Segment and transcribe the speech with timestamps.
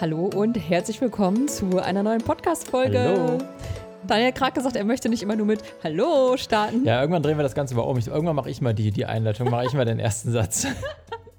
[0.00, 3.36] Hallo und herzlich willkommen zu einer neuen Podcast-Folge.
[4.06, 6.86] Daniel gerade gesagt, er möchte nicht immer nur mit Hallo starten.
[6.86, 7.98] Ja, irgendwann drehen wir das Ganze mal um.
[7.98, 10.66] Ich, irgendwann mache ich mal die, die Einleitung, mache ich mal den ersten Satz.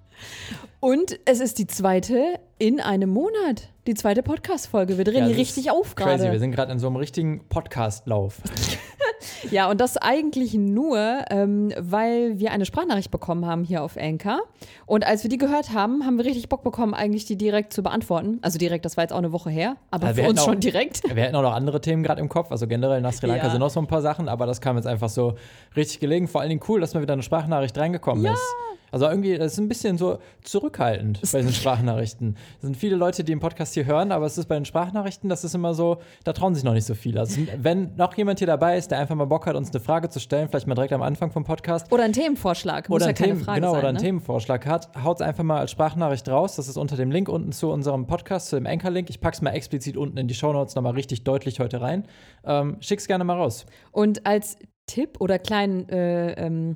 [0.79, 3.69] Und es ist die zweite in einem Monat.
[3.87, 4.95] Die zweite Podcast-Folge.
[4.99, 6.39] Wir drehen Ja, die das richtig auf Crazy, wir gerade.
[6.39, 8.41] sind gerade in so einem richtigen Podcast-Lauf.
[9.51, 10.97] Ja, und das eigentlich nur,
[11.29, 14.39] ähm, weil wir eine Sprachnachricht bekommen haben hier auf Anchor.
[14.85, 17.83] Und als wir die gehört haben, haben wir richtig Bock bekommen, eigentlich die direkt zu
[17.83, 18.39] beantworten.
[18.41, 20.45] Also direkt, das war jetzt auch eine Woche her, aber Ja, wir für uns auch-
[20.45, 21.01] schon direkt.
[21.15, 22.51] Wir hätten auch noch andere Themen gerade im Kopf.
[22.51, 23.51] Also generell nach Sri Lanka Ja.
[23.51, 25.35] sind noch so ein paar Sachen, aber das kam jetzt einfach so
[25.75, 26.27] richtig gelegen.
[26.27, 28.41] Vor allen Dingen cool, dass mal wieder eine Sprachnachricht reingekommen ist.
[28.91, 32.35] Also irgendwie, das ist ein bisschen so zurückhaltend bei diesen Sprachnachrichten.
[32.57, 35.29] Es sind viele Leute, die im Podcast hier hören, aber es ist bei den Sprachnachrichten,
[35.29, 37.21] das ist immer so, da trauen sich noch nicht so viele.
[37.21, 40.09] Also wenn noch jemand hier dabei ist, der einfach mal Bock hat, uns eine Frage
[40.09, 42.89] zu stellen, vielleicht mal direkt am Anfang vom Podcast, Oder ein Themenvorschlag.
[42.89, 43.79] Muss oder ja ein, keine Themen, Frage genau, sein.
[43.79, 44.03] oder einen ne?
[44.03, 46.55] Themenvorschlag hat, haut es einfach mal als Sprachnachricht raus.
[46.55, 49.09] Das ist unter dem Link unten zu unserem Podcast, zu dem Anchor-Link.
[49.09, 52.05] Ich pack's mal explizit unten in die Shownotes nochmal richtig deutlich heute rein.
[52.43, 53.65] Ähm, schick's gerne mal raus.
[53.91, 56.75] Und als Tipp oder kleinen, äh, ähm,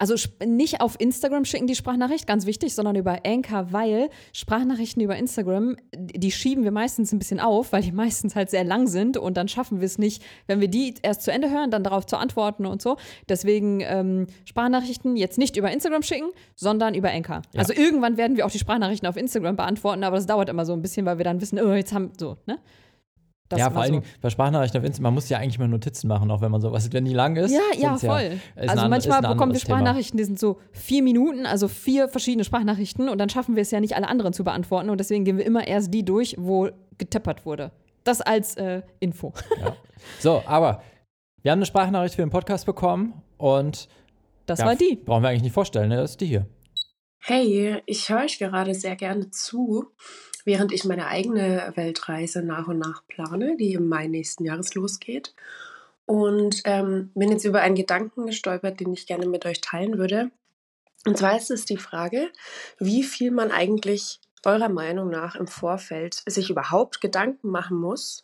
[0.00, 5.14] also nicht auf Instagram schicken die Sprachnachricht, ganz wichtig, sondern über Anchor, weil Sprachnachrichten über
[5.16, 9.18] Instagram, die schieben wir meistens ein bisschen auf, weil die meistens halt sehr lang sind
[9.18, 12.06] und dann schaffen wir es nicht, wenn wir die erst zu Ende hören, dann darauf
[12.06, 12.96] zu antworten und so.
[13.28, 17.42] Deswegen ähm, Sprachnachrichten jetzt nicht über Instagram schicken, sondern über Anchor.
[17.52, 17.60] Ja.
[17.60, 20.72] Also irgendwann werden wir auch die Sprachnachrichten auf Instagram beantworten, aber das dauert immer so
[20.72, 22.58] ein bisschen, weil wir dann wissen, oh, jetzt haben, so, ne?
[23.50, 23.92] Das ja, vor allen.
[23.92, 26.60] Dingen bei Sprachnachrichten auf Instagram, man muss ja eigentlich mal Notizen machen, auch wenn man
[26.60, 27.50] sowas, wenn die lang ist.
[27.52, 28.38] Ja, ja, voll.
[28.56, 29.76] ist also ein- manchmal bekommen wir anderes Thema.
[29.78, 33.70] Sprachnachrichten, die sind so vier Minuten, also vier verschiedene Sprachnachrichten und dann schaffen wir es
[33.72, 36.68] ja nicht, alle anderen zu beantworten und deswegen gehen wir immer erst die durch, wo
[36.96, 37.72] getippert wurde.
[38.04, 39.32] Das als äh, Info.
[39.60, 39.74] Ja.
[40.20, 40.82] So, aber
[41.42, 43.88] wir haben eine Sprachnachricht für den Podcast bekommen und
[44.46, 44.96] Das ja, war die.
[45.04, 45.96] brauchen wir eigentlich nicht vorstellen, ne?
[45.96, 46.46] das ist die hier.
[47.22, 49.90] Hey, ich höre euch gerade sehr gerne zu,
[50.46, 55.34] während ich meine eigene Weltreise nach und nach plane, die im Mai nächsten Jahres losgeht.
[56.06, 60.30] Und ähm, bin jetzt über einen Gedanken gestolpert, den ich gerne mit euch teilen würde.
[61.06, 62.30] Und zwar ist es die Frage,
[62.78, 68.22] wie viel man eigentlich eurer Meinung nach im Vorfeld sich überhaupt Gedanken machen muss,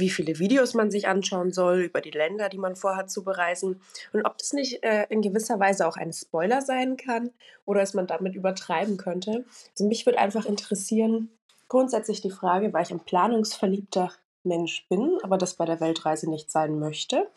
[0.00, 3.80] wie viele Videos man sich anschauen soll über die Länder, die man vorhat zu bereisen
[4.12, 7.30] und ob das nicht äh, in gewisser Weise auch ein Spoiler sein kann
[7.64, 9.44] oder dass man damit übertreiben könnte.
[9.70, 11.30] Also mich würde einfach interessieren,
[11.68, 14.12] grundsätzlich die Frage, weil ich ein planungsverliebter
[14.44, 17.28] Mensch bin, aber das bei der Weltreise nicht sein möchte,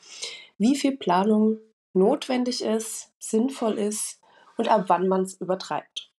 [0.57, 1.57] wie viel Planung
[1.93, 4.19] notwendig ist, sinnvoll ist
[4.57, 6.10] und ab wann man es übertreibt.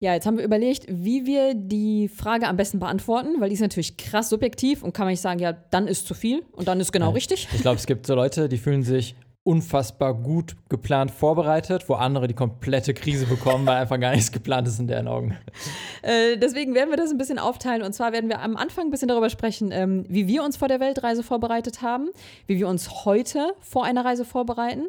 [0.00, 3.60] Ja, jetzt haben wir überlegt, wie wir die Frage am besten beantworten, weil die ist
[3.60, 6.78] natürlich krass subjektiv und kann man nicht sagen, ja, dann ist zu viel und dann
[6.78, 7.12] ist genau Ja.
[7.14, 7.48] richtig.
[7.52, 12.28] Ich glaube, es gibt so Leute, die fühlen sich unfassbar gut geplant vorbereitet, wo andere
[12.28, 15.36] die komplette Krise bekommen, weil einfach gar nichts geplant ist in deren Augen.
[16.02, 17.82] Äh, deswegen werden wir das ein bisschen aufteilen.
[17.82, 20.68] Und zwar werden wir am Anfang ein bisschen darüber sprechen, ähm, wie wir uns vor
[20.68, 22.10] der Weltreise vorbereitet haben,
[22.46, 24.84] wie wir uns heute vor einer Reise vorbereiten,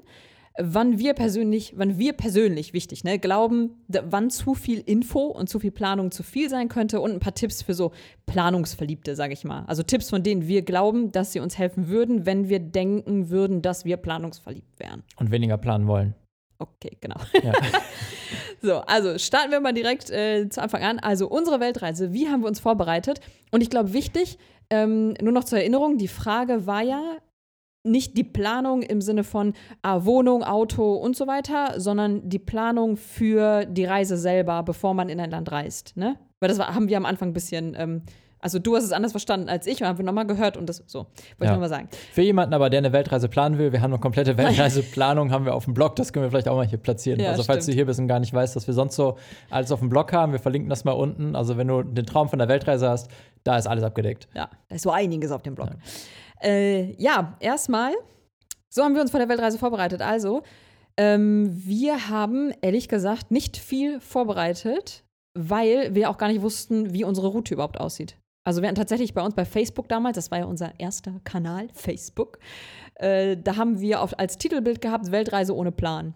[0.57, 5.59] wann wir persönlich, wann wir persönlich, wichtig, ne, glauben, wann zu viel Info und zu
[5.59, 7.91] viel Planung zu viel sein könnte und ein paar Tipps für so
[8.25, 9.63] Planungsverliebte, sage ich mal.
[9.67, 13.61] Also Tipps, von denen wir glauben, dass sie uns helfen würden, wenn wir denken würden,
[13.61, 15.03] dass wir planungsverliebt wären.
[15.17, 16.15] Und weniger planen wollen.
[16.57, 17.19] Okay, genau.
[17.43, 17.53] Ja.
[18.61, 20.99] So, also starten wir mal direkt äh, zu Anfang an.
[20.99, 23.21] Also unsere Weltreise, wie haben wir uns vorbereitet?
[23.51, 24.37] Und ich glaube, wichtig,
[24.69, 27.01] ähm, nur noch zur Erinnerung, die Frage war ja
[27.83, 32.97] nicht die Planung im Sinne von ah, Wohnung, Auto und so weiter, sondern die Planung
[32.97, 35.95] für die Reise selber, bevor man in ein Land reist.
[35.95, 36.15] Ne?
[36.39, 38.01] Weil das war, haben wir am Anfang ein bisschen, ähm,
[38.41, 40.83] also du hast es anders verstanden als ich und haben wir nochmal gehört und das
[40.87, 41.51] so, wollte ich Ja.
[41.51, 41.89] nochmal sagen.
[42.13, 45.53] Für jemanden aber, der eine Weltreise planen will, wir haben eine komplette Weltreiseplanung, haben wir
[45.55, 47.19] auf dem Blog, das können wir vielleicht auch mal hier platzieren.
[47.19, 47.73] Ja, also falls stimmt.
[47.73, 49.17] du hier bist und gar nicht weißt, was wir sonst so
[49.49, 51.35] alles auf dem Blog haben, wir verlinken das mal unten.
[51.35, 53.09] Also wenn du den Traum von der Weltreise hast,
[53.43, 54.27] da ist alles abgedeckt.
[54.35, 55.69] Ja, da ist so einiges auf dem Blog.
[55.69, 55.75] Ja,
[56.43, 57.93] äh, ja erstmal,
[58.69, 60.01] so haben wir uns vor der Weltreise vorbereitet.
[60.01, 60.43] Also,
[60.97, 65.03] ähm, wir haben ehrlich gesagt nicht viel vorbereitet,
[65.37, 68.17] weil wir auch gar nicht wussten, wie unsere Route überhaupt aussieht.
[68.45, 71.67] Also wir hatten tatsächlich bei uns bei Facebook damals, das war ja unser erster Kanal,
[71.73, 72.39] Facebook,
[72.95, 76.15] äh, da haben wir auf, als Titelbild gehabt, Weltreise ohne Plan.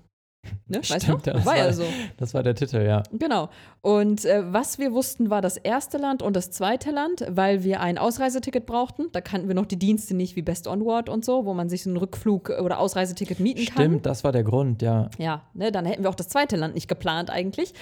[0.68, 0.78] Ne?
[0.80, 1.00] Weißt du?
[1.00, 1.84] Stimmt, ja, das war war- ja so.
[2.18, 3.04] Das war der Titel, ja.
[3.12, 3.50] Genau.
[3.81, 7.80] Und äh, was wir wussten, war das erste Land und das zweite Land, weil wir
[7.81, 9.07] ein Ausreiseticket brauchten.
[9.12, 11.84] Da kannten wir noch die Dienste nicht wie Best Onward und so, wo man sich
[11.84, 13.84] so ein Rückflug- oder Ausreiseticket mieten kann.
[13.86, 15.10] Stimmt, das war der Grund, ja.
[15.18, 17.74] Ja, ne, dann hätten wir auch das zweite Land nicht geplant eigentlich.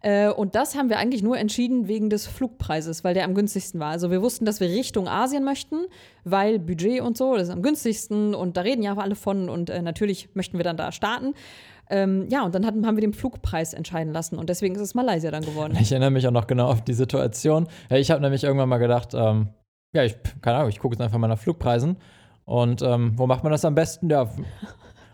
[0.00, 3.80] Äh, und das haben wir eigentlich nur entschieden wegen des Flugpreises, weil der am günstigsten
[3.80, 3.90] war.
[3.90, 5.86] Also wir wussten, dass wir Richtung Asien möchten,
[6.24, 9.70] weil Budget und so, das ist am günstigsten und da reden ja alle von und
[9.70, 11.34] äh, natürlich möchten wir dann da starten.
[11.90, 14.94] Ähm, ja, und dann hatten, haben wir den Flugpreis entscheiden lassen und deswegen ist es
[14.94, 15.76] Malaysia dann geworden.
[15.80, 17.66] Ich erinnere mich auch noch genau auf die Situation.
[17.90, 19.48] Ich habe nämlich irgendwann mal gedacht, ähm,
[19.92, 21.96] ja, ich, keine Ahnung, ich gucke jetzt einfach mal nach Flugpreisen.
[22.44, 24.08] Und ähm, wo macht man das am besten?
[24.08, 24.28] Ja,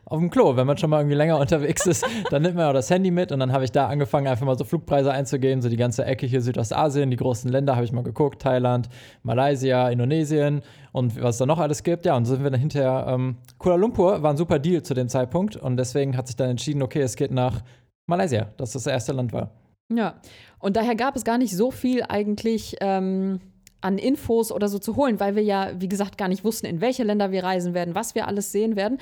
[0.07, 0.57] auf dem Klo.
[0.57, 3.33] Wenn man schon mal irgendwie länger unterwegs ist, dann nimmt man auch das Handy mit
[3.33, 6.27] und dann habe ich da angefangen, einfach mal so Flugpreise einzugeben, so die ganze Ecke
[6.27, 8.89] hier Südostasien, die großen Länder habe ich mal geguckt, Thailand,
[9.23, 10.63] Malaysia, Indonesien
[10.93, 12.07] und was da noch alles gibt.
[12.07, 14.95] Ja, und so sind wir dann hinterher, ähm, Kuala Lumpur war ein super Deal zu
[14.95, 17.63] dem Zeitpunkt und deswegen hat sich dann entschieden, okay, es geht nach
[18.07, 19.51] Malaysia, dass das das erste Land war.
[19.93, 20.15] Ja,
[20.59, 23.41] und daher gab es gar nicht so viel eigentlich ähm,
[23.85, 26.81] an Infos oder so zu holen, weil wir ja, wie gesagt, gar nicht wussten, in
[26.81, 28.99] welche Länder wir reisen werden, was wir alles sehen werden.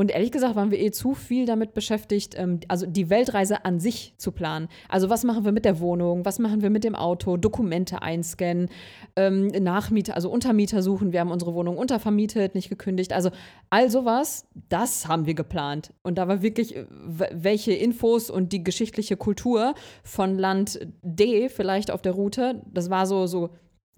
[0.00, 3.80] Und ehrlich gesagt waren wir eh zu viel damit beschäftigt, ähm, also die Weltreise an
[3.80, 4.68] sich zu planen.
[4.88, 8.70] Also was machen wir mit der Wohnung, was machen wir mit dem Auto, Dokumente einscannen,
[9.16, 11.12] ähm, Nachmieter, also Untermieter suchen.
[11.12, 13.12] Wir haben unsere Wohnung untervermietet, nicht gekündigt.
[13.12, 13.28] Also
[13.68, 15.92] all sowas, das haben wir geplant.
[16.02, 16.86] Und da war wirklich, äh,
[17.32, 23.04] welche Infos und die geschichtliche Kultur von Land D vielleicht auf der Route, das war
[23.04, 23.50] so, so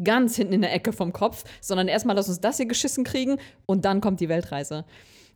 [0.03, 3.37] ganz hinten in der Ecke vom Kopf, sondern erstmal lass uns das hier geschissen kriegen
[3.67, 4.85] und dann kommt die Weltreise.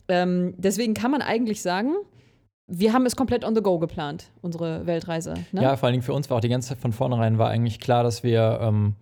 [0.08, 1.94] Ähm, deswegen kann man eigentlich sagen,
[2.68, 5.34] wir haben es komplett on the go geplant, unsere Weltreise.
[5.52, 5.62] Ne?
[5.62, 7.78] Ja, vor allen Dingen für uns war auch die ganze Zeit von vornherein war eigentlich
[7.78, 8.94] klar, dass wir ähm,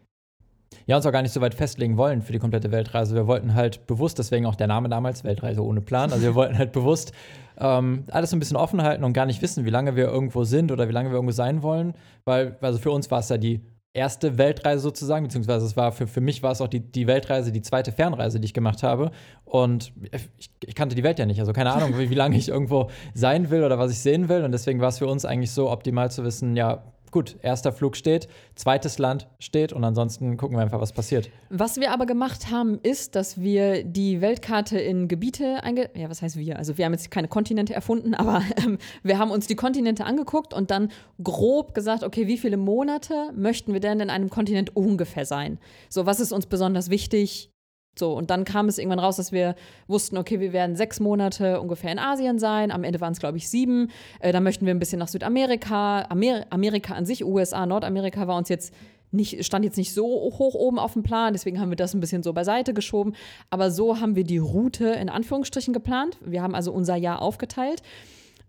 [0.87, 3.15] ja, uns auch gar nicht so weit festlegen wollen für die komplette Weltreise.
[3.15, 6.59] Wir wollten halt bewusst, deswegen auch der Name damals, Weltreise ohne Plan, also wir wollten
[6.59, 7.13] halt bewusst
[7.59, 10.45] ähm, alles so ein bisschen offen halten und gar nicht wissen, wie lange wir irgendwo
[10.45, 13.39] sind oder wie lange wir irgendwo sein wollen, weil also für uns war es ja
[13.39, 13.61] die
[13.95, 17.53] erste Weltreise sozusagen, beziehungsweise es war für, für mich war es auch die, die Weltreise,
[17.53, 19.13] die zweite Fernreise, die ich gemacht habe.
[19.45, 19.93] Und
[20.37, 21.39] ich, ich kannte die Welt ja nicht.
[21.39, 24.43] Also keine Ahnung, wie, wie lange ich irgendwo sein will oder was ich sehen will.
[24.43, 26.83] Und deswegen war es für uns eigentlich so optimal zu wissen, ja,
[27.15, 28.27] gut, erster Flug steht,
[28.57, 31.31] zweites Land steht und ansonsten gucken wir einfach, was passiert.
[31.49, 35.91] Was wir aber gemacht haben, ist, dass wir die Weltkarte in Gebiete einge...
[35.95, 36.59] Ja, was heißt wir?
[36.59, 40.53] Also wir haben jetzt keine Kontinente erfunden, aber ähm, wir haben uns die Kontinente angeguckt
[40.53, 40.91] und dann
[41.23, 45.61] grob gesagt, okay, wie viele Monate möchten wir denn in einem Kontinent ungefähr sein?
[45.89, 47.54] So, was ist uns besonders wichtig?
[47.97, 49.55] So, und dann kam es irgendwann raus, dass wir
[49.87, 52.71] wussten, okay, wir werden sechs Monate ungefähr in Asien sein.
[52.71, 53.91] Am Ende waren es, glaube ich, sieben.
[54.21, 56.03] Äh, dann möchten wir ein bisschen nach Südamerika.
[56.09, 58.75] Amer Amerika an sich, USA, Nordamerika war uns jetzt
[59.15, 62.01] nicht, stand jetzt nicht so hoch oben auf dem Plan, deswegen haben wir das ein
[62.01, 63.15] bisschen so beiseite geschoben.
[63.49, 66.19] Aber so haben wir die Route in Anführungsstrichen geplant.
[66.21, 67.83] Wir haben also unser Jahr aufgeteilt.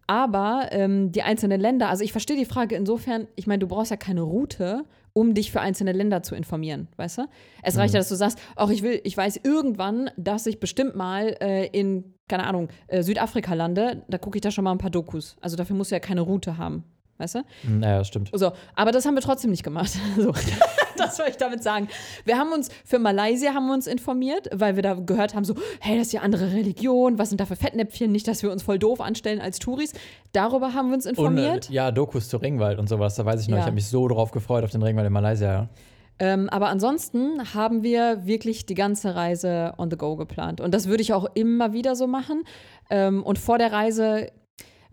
[0.07, 3.91] Aber ähm, die einzelnen Länder, also ich verstehe die Frage insofern, ich meine, du brauchst
[3.91, 4.85] ja keine Route,
[5.17, 7.21] um dich für einzelne Länder zu informieren, weißt du?
[7.63, 7.95] Es reicht mhm.
[7.95, 11.67] ja, dass du sagst, auch ich will, ich weiß irgendwann, dass ich bestimmt mal äh,
[11.67, 15.37] in, keine Ahnung, äh, Südafrika lande, da gucke ich da schon mal ein paar Dokus.
[15.39, 16.83] Also dafür musst du ja keine Route haben.
[17.17, 17.43] Weißt du?
[17.63, 18.29] Naja, stimmt.
[18.33, 19.97] So, aber das haben wir trotzdem nicht gemacht.
[20.17, 20.33] So.
[20.97, 21.87] das soll ich damit sagen.
[22.23, 25.55] Wir haben uns für Malaysia haben wir uns informiert, weil wir da gehört haben, so,
[25.79, 28.63] hey, das ist ja andere Religion, was sind da für Fettnäpfchen, nicht, dass wir uns
[28.63, 29.93] voll doof anstellen als Touris.
[30.31, 31.67] Darüber haben wir uns informiert.
[31.67, 33.61] Und, ja, Dokus zu Ringwald und sowas, da weiß ich noch, ja.
[33.61, 35.69] ich habe mich so drauf gefreut auf den Ringwald in Malaysia.
[36.17, 40.61] Ähm, aber ansonsten haben wir wirklich die ganze Reise on the go geplant.
[40.61, 42.43] Und das würde ich auch immer wieder so machen.
[42.89, 44.29] Ähm, und vor der Reise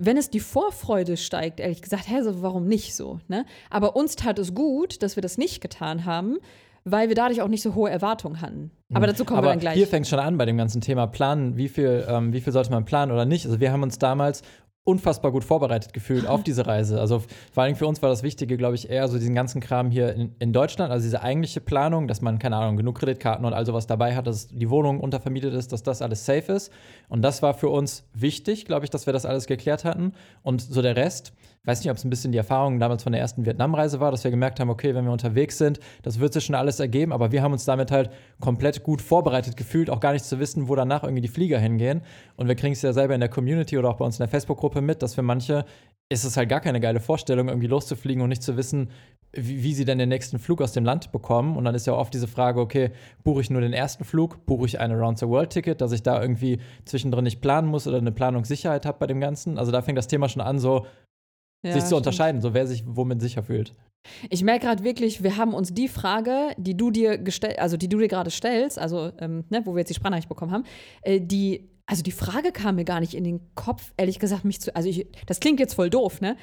[0.05, 3.21] wenn es die Vorfreude steigt, ehrlich gesagt, hä, so, warum nicht so?
[3.29, 3.45] Ne?
[3.71, 6.39] Aber uns tat es gut, dass wir das nicht getan haben,
[6.85, 8.73] weil wir dadurch auch nicht so hohe Erwartungen hatten.
[8.93, 9.75] Aber dazu kommen Aber wir dann gleich.
[9.75, 11.57] Hier fängt es schon an bei dem ganzen Thema Planen.
[11.57, 13.47] Wie viel, ähm, wie viel sollte man planen oder nicht?
[13.47, 14.43] Also wir haben uns damals
[14.85, 17.01] unfassbar gut vorbereitet gefühlt auf diese Reise.
[17.01, 19.93] Also vor allem für uns war das Wichtige, glaube ich, eher so diesen ganzen Kram
[19.93, 23.53] hier in, in, Deutschland, also diese eigentliche Planung, dass man, keine Ahnung, genug Kreditkarten und
[23.53, 26.73] all sowas dabei hat, dass die Wohnung untervermietet ist, dass das alles safe ist.
[27.09, 30.15] Und das war für uns wichtig, glaube ich, dass wir das alles geklärt hatten.
[30.43, 31.33] Und so der Rest,
[31.65, 34.25] weiß nicht, ob es ein bisschen die Erfahrung damals von der ersten Vietnamreise war, dass
[34.25, 37.31] wir gemerkt haben, okay, wenn wir unterwegs sind, das wird sich schon alles ergeben, aber
[37.31, 40.75] wir haben uns damit halt komplett gut vorbereitet gefühlt, auch gar nicht zu wissen, wo
[40.75, 42.03] danach irgendwie die Flieger hingehen.
[42.37, 44.29] Und wir kriegen es ja selber in der Community oder auch bei uns in der
[44.29, 45.65] Facebook-Gruppe mit, dass für manche
[46.09, 48.91] ist es halt gar keine geile Vorstellung, irgendwie loszufliegen und nicht zu wissen,
[49.33, 51.57] wie, wie, sie denn den nächsten Flug aus dem Land bekommen.
[51.57, 52.91] Und dann ist ja oft diese Frage, okay,
[53.25, 57.25] buche ich nur den ersten Flug, buche ich ein Around-the-World-Ticket, dass ich da irgendwie zwischendrin
[57.25, 59.59] nicht planen muss oder eine Planungssicherheit habe bei dem Ganzen.
[59.59, 60.85] Also da fängt das Thema schon an, so
[61.63, 63.75] ja, sich zu unterscheiden, so wer sich womit sicher fühlt.
[64.31, 67.89] Ich merke gerade wirklich, wir haben uns die Frage, die du dir gestellt, also die
[67.89, 70.65] du dir gerade stellst, also ähm, ne, wo wir jetzt die Sprachnachricht bekommen haben,
[71.03, 74.61] äh, die, also die Frage kam mir gar nicht in den Kopf, ehrlich gesagt, mich
[74.61, 76.37] zu, also ich, das klingt jetzt voll doof, ne?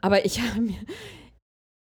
[0.00, 0.78] Aber ich habe mir,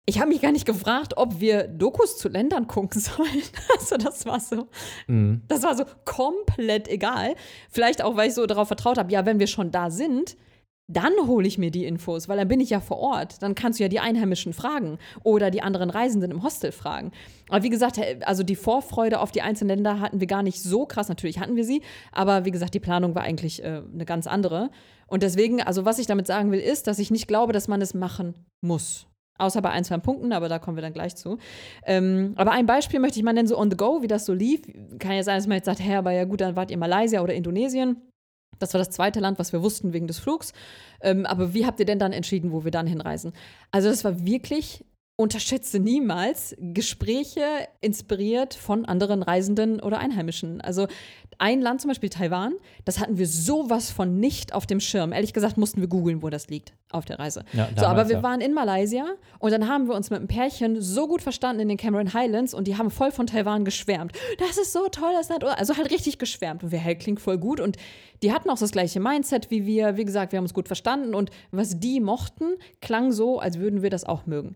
[0.06, 3.42] ich habe mich gar nicht gefragt, ob wir Dokus zu Ländern gucken sollen.
[3.78, 4.68] Also das war so,
[5.06, 5.42] mhm.
[5.48, 7.34] das war so komplett egal.
[7.70, 10.36] Vielleicht auch, weil ich so darauf vertraut habe, ja, wenn wir schon da sind,
[10.90, 13.42] dann hole ich mir die Infos, weil dann bin ich ja vor Ort.
[13.42, 17.12] Dann kannst du ja die Einheimischen fragen oder die anderen Reisenden im Hostel fragen.
[17.50, 20.86] Aber wie gesagt, also die Vorfreude auf die einzelnen Länder hatten wir gar nicht so
[20.86, 21.10] krass.
[21.10, 24.70] Natürlich hatten wir sie, aber wie gesagt, die Planung war eigentlich äh, eine ganz andere.
[25.06, 27.82] Und deswegen, also was ich damit sagen will, ist, dass ich nicht glaube, dass man
[27.82, 29.06] es machen muss.
[29.38, 31.38] Außer bei ein, zwei Punkten, aber da kommen wir dann gleich zu.
[31.84, 34.32] Ähm, aber ein Beispiel möchte ich mal nennen, so on the go, wie das so
[34.32, 34.62] lief.
[34.98, 37.22] Kann ja sein, dass man jetzt sagt, hä, aber ja gut, dann wart ihr Malaysia
[37.22, 38.02] oder Indonesien.
[38.58, 40.52] Das war das zweite Land, was wir wussten wegen des Flugs.
[41.00, 43.32] Ähm, aber wie habt ihr denn dann entschieden, wo wir dann hinreisen?
[43.70, 44.84] Also das war wirklich
[45.20, 47.42] unterschätze niemals Gespräche
[47.80, 50.60] inspiriert von anderen Reisenden oder Einheimischen.
[50.60, 50.86] Also
[51.38, 55.12] ein Land, zum Beispiel Taiwan, das hatten wir sowas von nicht auf dem Schirm.
[55.12, 57.44] Ehrlich gesagt mussten wir googeln, wo das liegt auf der Reise.
[57.52, 58.22] Ja, damals, so, aber wir ja.
[58.22, 59.06] waren in Malaysia
[59.40, 62.54] und dann haben wir uns mit einem Pärchen so gut verstanden in den Cameron Highlands
[62.54, 64.12] und die haben voll von Taiwan geschwärmt.
[64.38, 65.42] Das ist so toll, das Land.
[65.42, 66.62] Also halt richtig geschwärmt.
[66.62, 67.58] Und wir, hey, klingt voll gut.
[67.58, 67.76] Und
[68.22, 69.96] die hatten auch das gleiche Mindset wie wir.
[69.96, 73.82] Wie gesagt, wir haben uns gut verstanden und was die mochten, klang so, als würden
[73.82, 74.54] wir das auch mögen.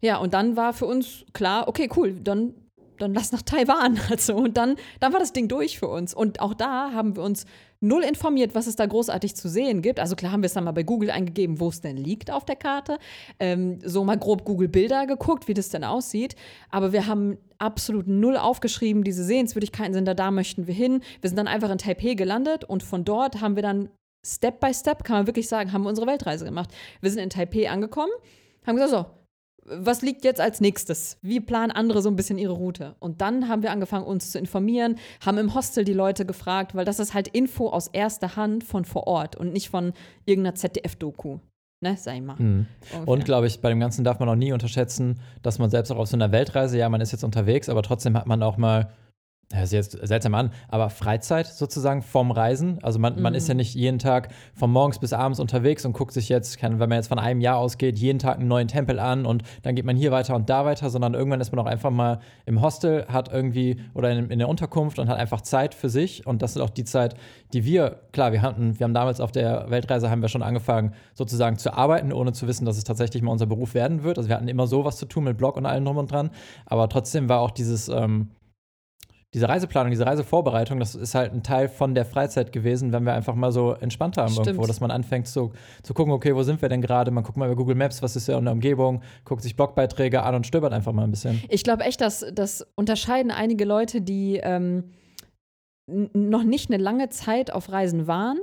[0.00, 2.54] Ja, und dann war für uns klar, okay, cool, dann,
[2.98, 3.98] dann lass nach Taiwan.
[4.10, 6.14] Also, und dann, dann war das Ding durch für uns.
[6.14, 7.44] Und auch da haben wir uns
[7.80, 10.00] null informiert, was es da großartig zu sehen gibt.
[10.00, 12.44] Also klar haben wir es dann mal bei Google eingegeben, wo es denn liegt auf
[12.44, 12.98] der Karte.
[13.38, 16.36] Ähm, so mal grob Google Bilder geguckt, wie das denn aussieht.
[16.70, 21.02] Aber wir haben absolut null aufgeschrieben, diese Sehenswürdigkeiten sind da, da möchten wir hin.
[21.20, 23.88] Wir sind dann einfach in Taipei gelandet und von dort haben wir dann
[24.26, 26.70] Step by Step, kann man wirklich sagen, haben wir unsere Weltreise gemacht.
[27.00, 28.12] Wir sind in Taipei angekommen,
[28.66, 29.19] haben gesagt, so,
[29.64, 31.18] was liegt jetzt als nächstes?
[31.22, 32.96] Wie planen andere so ein bisschen ihre Route?
[32.98, 36.84] Und dann haben wir angefangen, uns zu informieren, haben im Hostel die Leute gefragt, weil
[36.84, 39.92] das ist halt Info aus erster Hand von vor Ort und nicht von
[40.24, 41.38] irgendeiner ZDF-Doku.
[41.82, 42.36] Ne, sag ich mal.
[42.36, 42.66] Mhm.
[43.06, 45.96] Und glaube ich, bei dem Ganzen darf man auch nie unterschätzen, dass man selbst auch
[45.96, 48.92] auf so einer Weltreise, ja, man ist jetzt unterwegs, aber trotzdem hat man auch mal
[49.50, 52.78] das ist jetzt seltsam an, aber Freizeit sozusagen vom Reisen.
[52.82, 53.22] Also man, mhm.
[53.22, 53.58] man ist ja mhm.
[53.58, 57.08] nicht jeden Tag von morgens bis abends unterwegs und guckt sich jetzt, wenn man jetzt
[57.08, 60.12] von einem Jahr ausgeht, jeden Tag einen neuen Tempel an und dann geht man hier
[60.12, 63.80] weiter und da weiter, sondern irgendwann ist man auch einfach mal im Hostel, hat irgendwie
[63.92, 66.28] oder in, in der Unterkunft und hat einfach Zeit für sich.
[66.28, 67.16] Und das ist auch die Zeit,
[67.52, 70.94] die wir, klar, wir hatten, wir haben damals auf der Weltreise haben wir schon angefangen,
[71.14, 74.16] sozusagen zu arbeiten, ohne zu wissen, dass es tatsächlich mal unser Beruf werden wird.
[74.16, 76.30] Also wir hatten immer sowas zu tun mit Blog und allem drum und dran.
[76.66, 78.28] Aber trotzdem war auch dieses, ähm,
[79.32, 83.12] diese Reiseplanung, diese Reisevorbereitung, das ist halt ein Teil von der Freizeit gewesen, wenn wir
[83.14, 84.48] einfach mal so entspannt haben Stimmt.
[84.48, 87.12] irgendwo, dass man anfängt zu, zu gucken, okay, wo sind wir denn gerade?
[87.12, 90.24] Man guckt mal über Google Maps, was ist ja in der Umgebung, guckt sich Blogbeiträge
[90.24, 91.42] an und stöbert einfach mal ein bisschen.
[91.48, 94.90] Ich glaube echt, dass das unterscheiden einige Leute, die ähm,
[95.86, 98.38] noch nicht eine lange Zeit auf Reisen waren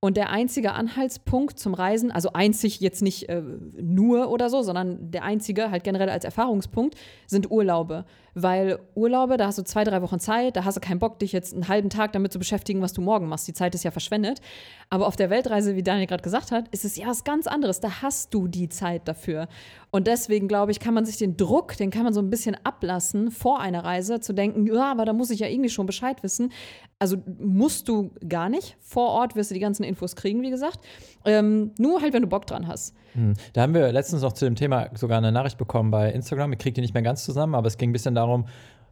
[0.00, 3.42] und der einzige Anhaltspunkt zum Reisen, also einzig jetzt nicht äh,
[3.80, 6.96] nur oder so, sondern der einzige halt generell als Erfahrungspunkt,
[7.26, 8.04] sind Urlaube.
[8.34, 11.32] Weil Urlaube, da hast du zwei, drei Wochen Zeit, da hast du keinen Bock, dich
[11.32, 13.46] jetzt einen halben Tag damit zu beschäftigen, was du morgen machst.
[13.46, 14.40] Die Zeit ist ja verschwendet.
[14.88, 17.80] Aber auf der Weltreise, wie Daniel gerade gesagt hat, ist es ja was ganz anderes.
[17.80, 19.48] Da hast du die Zeit dafür.
[19.90, 22.56] Und deswegen, glaube ich, kann man sich den Druck, den kann man so ein bisschen
[22.64, 26.22] ablassen, vor einer Reise zu denken, ja, aber da muss ich ja irgendwie schon Bescheid
[26.22, 26.50] wissen.
[26.98, 28.76] Also musst du gar nicht.
[28.80, 30.80] Vor Ort wirst du die ganzen Infos kriegen, wie gesagt.
[31.26, 32.94] Ähm, nur halt, wenn du Bock dran hast.
[33.14, 33.34] Hm.
[33.52, 36.52] Da haben wir letztens noch zu dem Thema sogar eine Nachricht bekommen bei Instagram.
[36.52, 38.46] Ich kriege die nicht mehr ganz zusammen, aber es ging ein bisschen darum,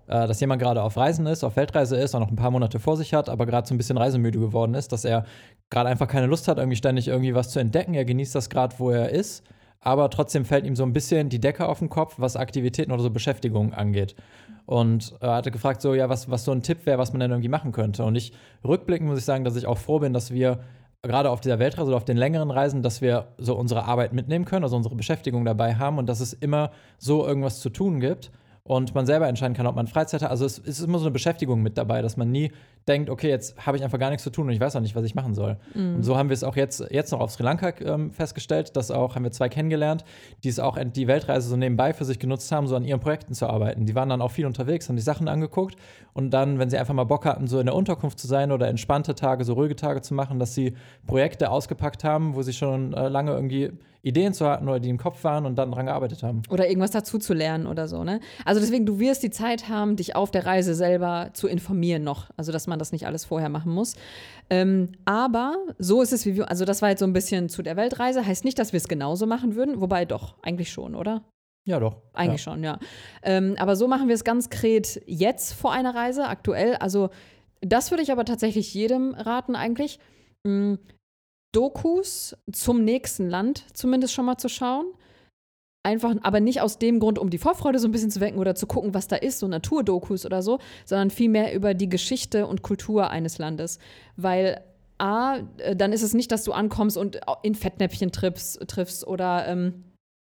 [0.07, 2.81] äh, dass jemand gerade auf Reisen ist, auf Weltreise ist und noch ein paar Monate
[2.81, 5.25] vor sich hat, aber gerade so ein bisschen reisemüde geworden ist, dass er
[5.71, 7.95] gerade einfach keine Lust hat, irgendwie ständig irgendwie was zu entdecken.
[7.95, 9.45] Er genießt das gerade, wo er ist,
[9.81, 13.03] aber trotzdem fällt ihm so ein bisschen die Decke auf den Kopf, was Aktivitäten oder
[13.03, 14.17] so Beschäftigungen angeht.
[14.67, 17.31] Und er hatte gefragt, so, ja, was, was so ein Tipp wäre, was man denn
[17.31, 18.05] irgendwie machen könnte.
[18.05, 18.33] Und ich
[18.65, 20.61] rückblickend muss ich sagen, dass ich auch froh bin, dass wir
[21.02, 24.45] gerade auf dieser Weltreise oder auf den längeren Reisen, dass wir so unsere Arbeit mitnehmen
[24.45, 28.30] können, also unsere Beschäftigung dabei haben und dass es immer so irgendwas zu tun gibt
[28.64, 30.30] und man selber entscheiden kann, ob man Freizeit hat.
[30.30, 32.52] Also es, ist immer so eine Beschäftigung mit dabei, dass man nie
[32.88, 34.96] denkt, okay, jetzt habe ich einfach gar nichts zu tun und ich weiß auch nicht,
[34.96, 35.58] was ich machen soll.
[35.75, 35.96] Mhm.
[35.96, 38.90] Und so haben wir es auch jetzt, jetzt noch auf Sri Lanka ähm, festgestellt, dass
[38.90, 40.04] auch, haben wir zwei kennengelernt,
[40.42, 43.34] die es auch die Weltreise so nebenbei für sich genutzt haben, so an ihren Projekten
[43.34, 43.87] zu arbeiten.
[43.87, 45.76] Die waren dann auch viel unterwegs, haben die Sachen angeguckt
[46.12, 48.68] und dann, wenn sie einfach mal Bock hatten, so in der Unterkunft zu sein oder
[48.68, 50.75] entspannte Tage, so ruhige Tage zu machen, dass sie
[51.06, 53.70] Projekte ausgepackt haben, wo sie schon äh, lange irgendwie
[54.02, 56.42] Ideen zu hatten oder die im Kopf waren und dann dran gearbeitet haben.
[56.49, 58.20] Oder irgendwas dazu zu lernen oder so, ne?
[58.44, 62.30] Also deswegen, du wirst die Zeit haben, dich auf der Reise selber zu informieren noch.
[62.37, 63.97] Also, dass man das nicht alles vorher machen muss.
[64.49, 67.62] Ähm, aber so ist es, wie wir, also das war jetzt so ein bisschen zu
[67.62, 68.25] der Weltreise.
[68.25, 71.23] Heißt nicht, dass wir es genauso machen würden, wobei doch, eigentlich schon, oder?
[71.67, 71.97] Ja, doch.
[72.15, 72.53] Eigentlich ja.
[72.53, 72.79] schon, ja.
[73.23, 76.77] Ähm, aber so machen wir es ganz kret jetzt vor einer Reise, aktuell.
[76.77, 77.11] Also,
[77.61, 79.99] das würde ich aber tatsächlich jedem raten, eigentlich.
[80.47, 80.77] Mm,
[81.53, 84.87] Dokus zum nächsten Land zumindest schon mal zu schauen.
[85.82, 88.54] Einfach, aber nicht aus dem Grund, um die Vorfreude so ein bisschen zu wecken oder
[88.54, 92.60] zu gucken, was da ist, so Naturdokus oder so, sondern vielmehr über die Geschichte und
[92.60, 93.78] Kultur eines Landes.
[94.16, 94.60] Weil
[94.99, 99.46] A, äh, dann ist es nicht, dass du ankommst und in Fettnäpfchen triffst, triffst oder
[99.49, 99.84] ähm,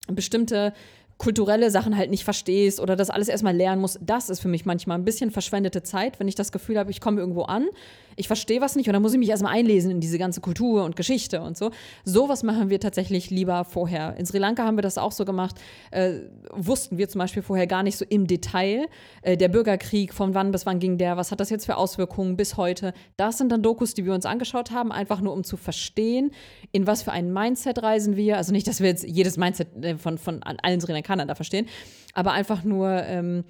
[0.07, 0.73] bestimmte
[1.17, 4.65] kulturelle Sachen halt nicht verstehst oder das alles erstmal lernen musst, das ist für mich
[4.65, 7.67] manchmal ein bisschen verschwendete Zeit, wenn ich das Gefühl habe, ich komme irgendwo an,
[8.15, 10.83] ich verstehe was nicht und dann muss ich mich erstmal einlesen in diese ganze Kultur
[10.83, 11.71] und Geschichte und so.
[12.03, 14.15] Sowas machen wir tatsächlich lieber vorher.
[14.17, 15.55] In Sri Lanka haben wir das auch so gemacht,
[15.91, 16.19] äh,
[16.51, 18.87] wussten wir zum Beispiel vorher gar nicht so im Detail.
[19.21, 22.37] Äh, der Bürgerkrieg, von wann bis wann ging der, was hat das jetzt für Auswirkungen
[22.37, 22.93] bis heute.
[23.17, 26.31] Das sind dann Dokus, die wir uns angeschaut haben, einfach nur um zu verstehen,
[26.71, 28.37] in was für ein Mindset reisen wir.
[28.37, 31.67] Also nicht, dass wir jetzt jedes Mindset äh, von, von allen Sri Lankanern da verstehen,
[32.13, 32.89] aber einfach nur.
[33.03, 33.43] Ähm,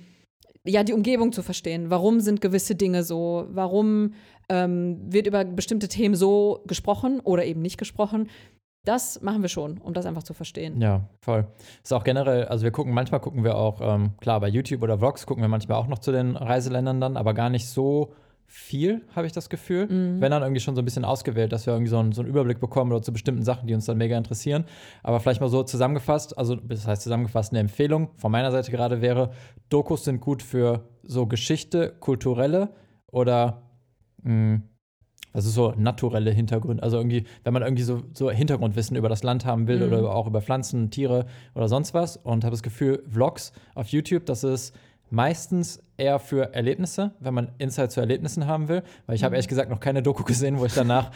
[0.65, 1.89] ja, die Umgebung zu verstehen.
[1.89, 3.47] Warum sind gewisse Dinge so?
[3.49, 4.13] Warum
[4.49, 8.29] ähm, wird über bestimmte Themen so gesprochen oder eben nicht gesprochen?
[8.85, 10.81] Das machen wir schon, um das einfach zu verstehen.
[10.81, 11.47] Ja, voll.
[11.81, 14.97] Ist auch generell, also wir gucken, manchmal gucken wir auch, ähm, klar, bei YouTube oder
[14.97, 18.13] Vlogs gucken wir manchmal auch noch zu den Reiseländern dann, aber gar nicht so
[18.55, 19.87] viel, habe ich das Gefühl.
[19.87, 20.21] Mhm.
[20.21, 22.29] Wenn dann irgendwie schon so ein bisschen ausgewählt, dass wir irgendwie so einen, so einen,
[22.29, 24.65] Überblick bekommen oder zu bestimmten Sachen, die uns dann mega interessieren.
[25.01, 29.01] Aber vielleicht mal so zusammengefasst, also das heißt zusammengefasst eine Empfehlung von meiner Seite gerade
[29.01, 29.31] wäre,
[29.69, 32.69] Dokus sind gut für so Geschichte, kulturelle
[33.11, 33.63] oder
[34.23, 34.63] mh, hm,
[35.33, 36.83] also so naturelle Hintergründe.
[36.83, 39.93] Also irgendwie, wenn man irgendwie so, so Hintergrundwissen über das Land haben will mhm.
[39.93, 41.25] oder auch über Pflanzen, Tiere
[41.55, 44.75] oder sonst was und habe das Gefühl, Vlogs auf YouTube, das ist
[45.09, 48.83] meistens eher für Erlebnisse, wenn man Insight zu Erlebnissen haben will.
[49.07, 49.35] Weil ich habe mhm.
[49.35, 51.11] ehrlich gesagt noch keine Doku gesehen, wo ich danach,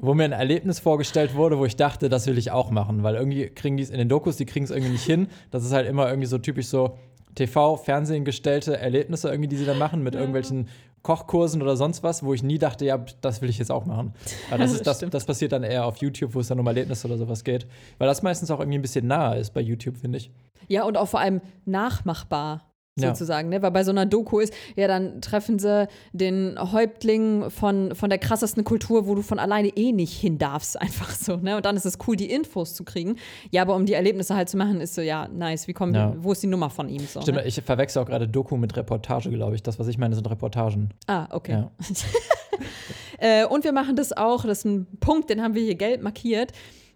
[0.00, 3.04] wo mir ein Erlebnis vorgestellt wurde, wo ich dachte, das will ich auch machen.
[3.04, 5.28] Weil irgendwie kriegen die es in den Dokus, die kriegen es irgendwie nicht hin.
[5.52, 6.98] Das ist halt immer irgendwie so typisch so
[7.34, 10.20] TV, Fernsehen gestellte Erlebnisse irgendwie, die sie da machen mit ja.
[10.20, 10.68] irgendwelchen
[11.02, 14.14] Kochkursen oder sonst was, wo ich nie dachte, ja, das will ich jetzt auch machen.
[14.50, 17.06] Aber das, ist, das, das passiert dann eher auf YouTube, wo es dann um Erlebnisse
[17.06, 17.66] oder sowas geht.
[17.98, 20.30] Weil das meistens auch irgendwie ein bisschen nahe ist bei YouTube, finde ich.
[20.68, 23.58] Ja, und auch vor allem nachmachbar sozusagen, ja.
[23.58, 23.62] ne?
[23.62, 28.18] Weil bei so einer Doku ist, ja, dann treffen sie den Häuptling von, von der
[28.18, 31.56] krassesten Kultur, wo du von alleine eh nicht hin darfst, einfach so, ne?
[31.56, 33.16] Und dann ist es cool, die Infos zu kriegen.
[33.50, 36.14] Ja, aber um die Erlebnisse halt zu machen, ist so, ja, nice, wie kommen ja.
[36.18, 37.22] wo ist die Nummer von ihm so?
[37.22, 37.46] Stimmt, ne?
[37.46, 39.62] ich verwechsel auch gerade Doku mit Reportage, glaube ich.
[39.62, 40.90] Das, was ich meine, sind Reportagen.
[41.06, 41.52] Ah, okay.
[41.52, 41.70] Ja.
[43.18, 46.02] äh, und wir machen das auch, das ist ein Punkt, den haben wir hier gelb
[46.02, 46.52] markiert.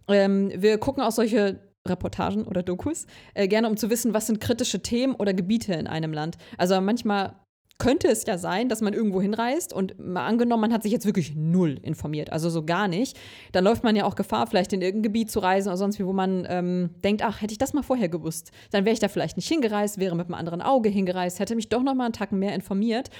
[0.09, 4.41] Ähm, wir gucken auch solche Reportagen oder Dokus, äh, gerne um zu wissen, was sind
[4.41, 6.37] kritische Themen oder Gebiete in einem Land.
[6.59, 7.35] Also manchmal
[7.79, 11.05] könnte es ja sein, dass man irgendwo hinreist und mal angenommen, man hat sich jetzt
[11.05, 13.19] wirklich null informiert, also so gar nicht.
[13.53, 16.07] Dann läuft man ja auch Gefahr, vielleicht in irgendein Gebiet zu reisen oder sonst wie,
[16.07, 19.09] wo man ähm, denkt, ach, hätte ich das mal vorher gewusst, dann wäre ich da
[19.09, 22.13] vielleicht nicht hingereist, wäre mit einem anderen Auge hingereist, hätte mich doch noch mal einen
[22.15, 23.11] Tacken mehr informiert.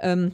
[0.00, 0.32] Ähm,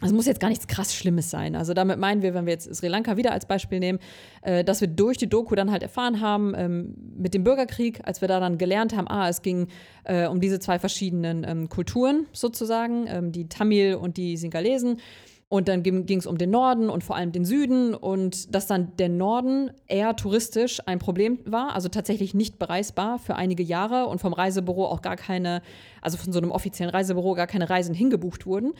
[0.00, 1.54] es muss jetzt gar nichts krass Schlimmes sein.
[1.54, 3.98] Also damit meinen wir, wenn wir jetzt Sri Lanka wieder als Beispiel nehmen,
[4.42, 8.20] äh, dass wir durch die Doku dann halt erfahren haben, ähm, mit dem Bürgerkrieg, als
[8.20, 9.68] wir da dann gelernt haben, ah, es ging
[10.04, 14.98] äh, um diese zwei verschiedenen ähm, Kulturen sozusagen, ähm, die Tamil und die Singalesen.
[15.48, 18.96] Und dann ging es um den Norden und vor allem den Süden und dass dann
[18.96, 24.18] der Norden eher touristisch ein Problem war, also tatsächlich nicht bereisbar für einige Jahre und
[24.18, 25.60] vom Reisebüro auch gar keine,
[26.00, 28.72] also von so einem offiziellen Reisebüro gar keine Reisen hingebucht wurden.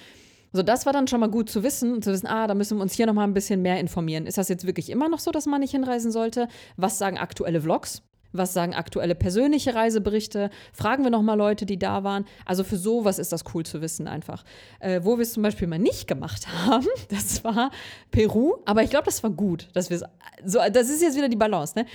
[0.52, 2.82] So, das war dann schon mal gut zu wissen, zu wissen, ah, da müssen wir
[2.82, 4.26] uns hier noch mal ein bisschen mehr informieren.
[4.26, 6.48] Ist das jetzt wirklich immer noch so, dass man nicht hinreisen sollte?
[6.76, 8.02] Was sagen aktuelle Vlogs?
[8.32, 10.50] Was sagen aktuelle persönliche Reiseberichte?
[10.72, 12.24] Fragen wir noch mal Leute, die da waren.
[12.46, 14.44] Also für sowas ist das cool zu wissen einfach.
[14.80, 17.70] Äh, wo wir es zum Beispiel mal nicht gemacht haben, das war
[18.10, 18.56] Peru.
[18.64, 19.98] Aber ich glaube, das war gut, dass wir
[20.44, 20.58] so.
[20.72, 21.78] Das ist jetzt wieder die Balance.
[21.78, 21.86] Ne?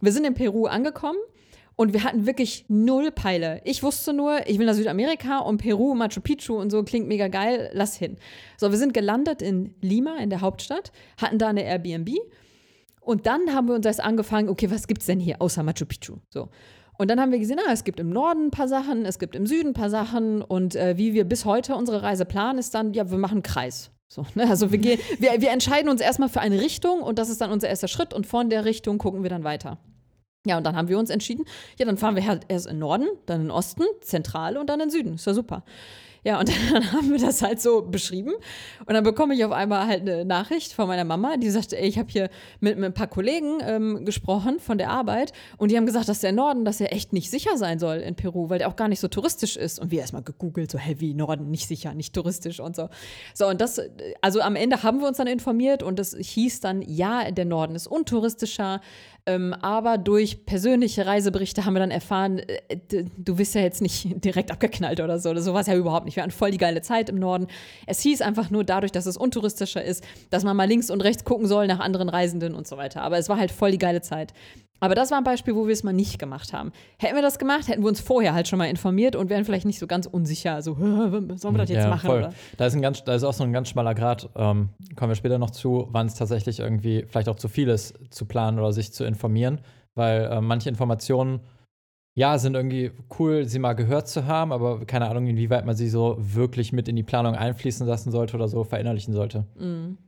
[0.00, 1.18] Wir sind in Peru angekommen
[1.78, 3.60] und wir hatten wirklich null Peile.
[3.62, 7.28] Ich wusste nur, ich will nach Südamerika und Peru, Machu Picchu und so klingt mega
[7.28, 8.16] geil, lass hin.
[8.56, 12.10] So, wir sind gelandet in Lima, in der Hauptstadt, hatten da eine Airbnb
[13.00, 16.16] und dann haben wir uns erst angefangen, okay, was gibt's denn hier außer Machu Picchu?
[16.30, 16.48] So.
[16.98, 19.36] Und dann haben wir gesehen, ah, es gibt im Norden ein paar Sachen, es gibt
[19.36, 22.74] im Süden ein paar Sachen und äh, wie wir bis heute unsere Reise planen, ist
[22.74, 23.92] dann, ja, wir machen einen Kreis.
[24.08, 24.50] So, ne?
[24.50, 27.52] Also wir, gehen, wir, wir entscheiden uns erstmal für eine Richtung und das ist dann
[27.52, 29.78] unser erster Schritt und von der Richtung gucken wir dann weiter.
[30.48, 31.44] Ja, und dann haben wir uns entschieden,
[31.78, 34.90] ja, dann fahren wir halt erst in Norden, dann in Osten, Zentrale und dann in
[34.90, 35.14] Süden.
[35.14, 35.62] Ist ja super.
[36.28, 38.34] Ja, und dann haben wir das halt so beschrieben.
[38.84, 41.88] Und dann bekomme ich auf einmal halt eine Nachricht von meiner Mama, die sagte, ey,
[41.88, 42.28] ich habe hier
[42.60, 46.20] mit, mit, ein paar Kollegen ähm, gesprochen von der Arbeit und die haben gesagt, dass
[46.20, 48.88] der Norden, dass er echt nicht sicher sein soll in Peru, weil der auch gar
[48.88, 49.78] nicht so touristisch ist.
[49.78, 52.90] Und wir erstmal gegoogelt, so, hey, wie Norden nicht sicher, nicht touristisch und so.
[53.32, 53.80] So, und das,
[54.20, 57.74] also am Ende haben wir uns dann informiert und es hieß dann, ja, der Norden
[57.74, 58.82] ist untouristischer,
[59.28, 64.08] ähm, aber durch persönliche Reiseberichte haben wir dann erfahren, äh, du bist ja jetzt nicht
[64.24, 65.34] direkt abgeknallt oder so.
[65.38, 66.17] So war es ja überhaupt nicht.
[66.18, 67.46] Wir hatten voll die geile Zeit im Norden.
[67.86, 71.24] Es hieß einfach nur dadurch, dass es untouristischer ist, dass man mal links und rechts
[71.24, 73.02] gucken soll nach anderen Reisenden und so weiter.
[73.02, 74.32] Aber es war halt voll die geile Zeit.
[74.80, 76.72] Aber das war ein Beispiel, wo wir es mal nicht gemacht haben.
[76.98, 79.66] Hätten wir das gemacht, hätten wir uns vorher halt schon mal informiert und wären vielleicht
[79.66, 80.54] nicht so ganz unsicher.
[80.54, 82.28] Also, sollen wir das jetzt ja, machen?
[82.56, 85.16] Da ist, ein ganz, da ist auch so ein ganz schmaler Grad, ähm, kommen wir
[85.16, 88.72] später noch zu, wann es tatsächlich irgendwie vielleicht auch zu viel ist, zu planen oder
[88.72, 89.60] sich zu informieren.
[89.94, 91.40] Weil äh, manche Informationen,
[92.18, 95.88] ja, sind irgendwie cool, sie mal gehört zu haben, aber keine Ahnung, inwieweit man sie
[95.88, 99.46] so wirklich mit in die Planung einfließen lassen sollte oder so verinnerlichen sollte.
[99.56, 99.98] Mhm.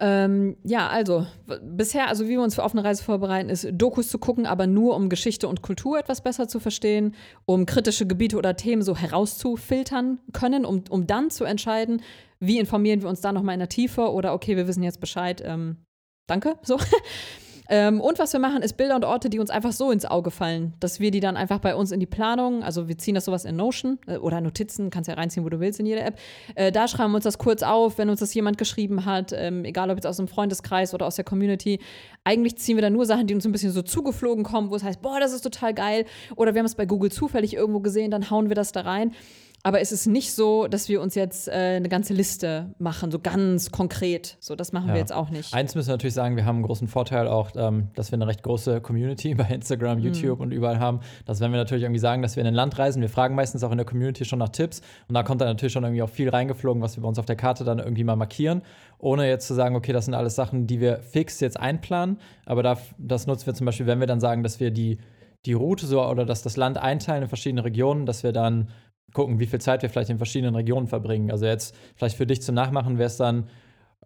[0.00, 1.26] Ähm, ja, also
[1.62, 4.96] bisher, also wie wir uns für offene Reise vorbereiten, ist Dokus zu gucken, aber nur
[4.96, 10.18] um Geschichte und Kultur etwas besser zu verstehen, um kritische Gebiete oder Themen so herauszufiltern
[10.32, 12.00] können, um, um dann zu entscheiden,
[12.40, 15.42] wie informieren wir uns da nochmal in der Tiefe oder okay, wir wissen jetzt Bescheid,
[15.44, 15.76] ähm,
[16.26, 16.78] danke, so.
[17.68, 20.30] Ähm, und was wir machen, ist Bilder und Orte, die uns einfach so ins Auge
[20.30, 23.24] fallen, dass wir die dann einfach bei uns in die Planung, also wir ziehen das
[23.24, 26.18] sowas in Notion äh, oder Notizen, kannst ja reinziehen, wo du willst in jeder App.
[26.54, 29.64] Äh, da schreiben wir uns das kurz auf, wenn uns das jemand geschrieben hat, ähm,
[29.64, 31.80] egal ob jetzt aus einem Freundeskreis oder aus der Community.
[32.24, 34.82] Eigentlich ziehen wir da nur Sachen, die uns ein bisschen so zugeflogen kommen, wo es
[34.82, 36.04] heißt, boah, das ist total geil.
[36.36, 39.12] Oder wir haben es bei Google zufällig irgendwo gesehen, dann hauen wir das da rein.
[39.66, 43.18] Aber es ist nicht so, dass wir uns jetzt äh, eine ganze Liste machen, so
[43.18, 44.36] ganz konkret.
[44.38, 44.94] So, das machen Ja.
[44.94, 45.52] wir jetzt auch nicht.
[45.52, 48.28] Eins müssen wir natürlich sagen, wir haben einen großen Vorteil auch, ähm, dass wir eine
[48.28, 51.00] recht große Community bei Instagram, YouTube und überall haben.
[51.24, 53.64] Dass wenn wir natürlich irgendwie sagen, dass wir in ein Land reisen, wir fragen meistens
[53.64, 56.10] auch in der Community schon nach Tipps und da kommt dann natürlich schon irgendwie auch
[56.10, 58.62] viel reingeflogen, was wir bei uns auf der Karte dann irgendwie mal markieren,
[58.98, 62.62] ohne jetzt zu sagen, okay, das sind alles Sachen, die wir fix jetzt einplanen, aber
[62.62, 64.98] da, das nutzen wir zum Beispiel, wenn wir dann sagen, dass wir die,
[65.44, 68.68] die Route so oder dass das Land einteilen in verschiedene Regionen, dass wir dann
[69.12, 71.30] gucken, wie viel Zeit wir vielleicht in verschiedenen Regionen verbringen.
[71.30, 73.48] Also jetzt vielleicht für dich zum Nachmachen wäre es dann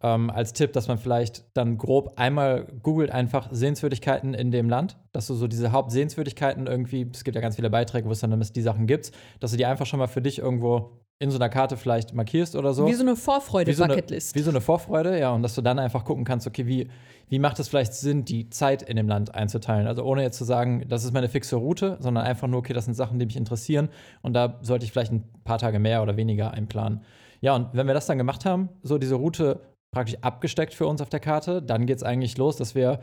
[0.02, 4.96] ähm, als Tipp, dass man vielleicht dann grob einmal googelt einfach Sehenswürdigkeiten in dem Land,
[5.12, 8.38] dass du so diese Hauptsehenswürdigkeiten irgendwie, es gibt ja ganz viele Beiträge, wo es dann
[8.40, 11.50] die Sachen gibt, dass du die einfach schon mal für dich irgendwo in so einer
[11.50, 12.86] Karte vielleicht markierst oder so.
[12.86, 14.34] Wie so eine Wie so, eine, Vorfreude-Bucketlist.
[14.34, 16.88] wie so eine Vorfreude, ja, und dass du dann einfach gucken kannst, okay, wie,
[17.28, 19.86] wie macht es vielleicht Sinn, die Zeit in dem Land einzuteilen?
[19.86, 22.86] Also ohne jetzt zu sagen, das ist meine fixe Route, sondern einfach nur, okay, das
[22.86, 23.90] sind Sachen, die mich interessieren
[24.22, 27.02] und da sollte ich vielleicht ein paar Tage mehr oder weniger einplanen.
[27.42, 29.60] Ja, und wenn wir das dann gemacht haben, so diese Route
[29.92, 33.00] praktisch abgesteckt für uns auf der Karte, dann geht es eigentlich los, dass wir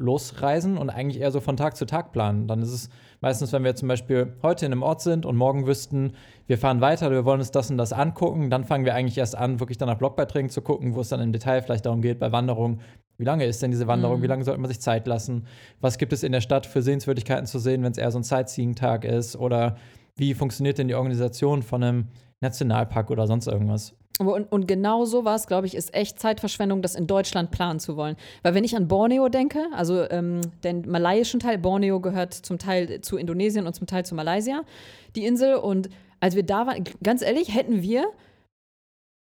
[0.00, 2.48] losreisen und eigentlich eher so von Tag zu Tag planen.
[2.48, 2.88] Dann ist es
[3.20, 6.12] meistens, wenn wir zum Beispiel heute in einem Ort sind und morgen wüssten,
[6.46, 9.36] wir fahren weiter, wir wollen uns das und das angucken, dann fangen wir eigentlich erst
[9.36, 12.18] an, wirklich dann nach Blogbeiträgen zu gucken, wo es dann im Detail vielleicht darum geht,
[12.18, 12.80] bei Wanderungen,
[13.18, 14.22] wie lange ist denn diese Wanderung, Mhm.
[14.22, 15.46] wie lange sollte man sich Zeit lassen,
[15.80, 18.24] was gibt es in der Stadt für Sehenswürdigkeiten zu sehen, wenn es eher so ein
[18.24, 19.76] Sightseeing-Tag ist oder
[20.16, 22.08] wie funktioniert denn die Organisation von einem
[22.40, 23.94] Nationalpark oder sonst irgendwas.
[24.28, 28.16] Und, und genau sowas, glaube ich, ist echt Zeitverschwendung, das in Deutschland planen zu wollen.
[28.42, 33.00] Weil wenn ich an Borneo denke, also ähm, den malaiischen Teil, Borneo gehört zum Teil
[33.00, 34.62] zu Indonesien und zum Teil zu Malaysia,
[35.16, 35.54] die Insel.
[35.54, 35.88] Und
[36.20, 38.04] als wir da waren, ganz ehrlich, hätten wir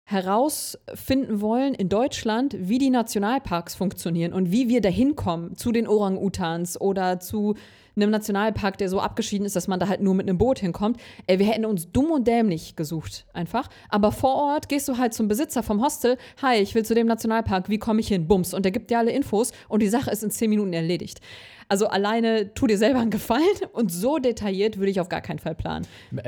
[0.09, 5.87] herausfinden wollen in Deutschland, wie die Nationalparks funktionieren und wie wir dahin kommen zu den
[5.87, 7.57] Orang-Utans oder zu
[8.03, 10.99] einem Nationalpark, der so abgeschieden ist, dass man da halt nur mit einem Boot hinkommt.
[11.27, 13.69] Ey, wir hätten uns dumm und dämlich gesucht, einfach.
[13.89, 16.17] Aber vor Ort gehst du halt zum Besitzer vom Hostel.
[16.43, 17.69] Hi, ich will zu dem Nationalpark.
[17.69, 18.27] Wie komme ich hin?
[18.27, 18.55] Bums.
[18.55, 21.21] Und der gibt dir alle Infos und die Sache ist in zehn Minuten erledigt.
[21.69, 25.39] Also alleine tu dir selber einen Gefallen und so detailliert würde ich auf gar keinen
[25.39, 25.87] Fall planen.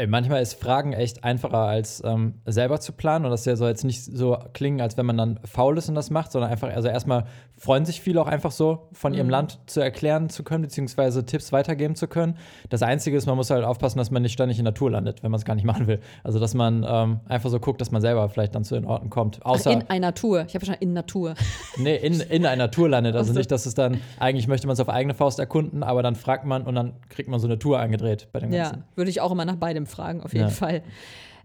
[0.08, 4.04] Manchmal ist Fragen echt einfacher als ähm, selber zu planen und das soll jetzt nicht
[4.04, 7.24] so klingen, als wenn man dann faul ist und das macht, sondern einfach, also erstmal
[7.60, 11.52] freuen sich viele auch einfach so, von ihrem Land zu erklären zu können, beziehungsweise Tipps
[11.52, 12.38] weitergeben zu können.
[12.70, 15.30] Das Einzige ist, man muss halt aufpassen, dass man nicht ständig in Natur landet, wenn
[15.30, 16.00] man es gar nicht machen will.
[16.24, 19.10] Also, dass man ähm, einfach so guckt, dass man selber vielleicht dann zu den Orten
[19.10, 19.40] kommt.
[19.42, 20.46] Ach, Außer, in einer Tour.
[20.48, 21.34] Ich habe schon in Natur.
[21.76, 23.14] nee, in, in einer Tour landet.
[23.14, 23.38] Also Ach so.
[23.38, 26.44] nicht, dass es dann, eigentlich möchte man es auf eigene Faust erkunden, aber dann fragt
[26.44, 28.78] man und dann kriegt man so eine Tour angedreht bei dem Ganzen.
[28.78, 30.50] Ja, würde ich auch immer nach beidem fragen, auf jeden Ja.
[30.50, 30.82] Fall.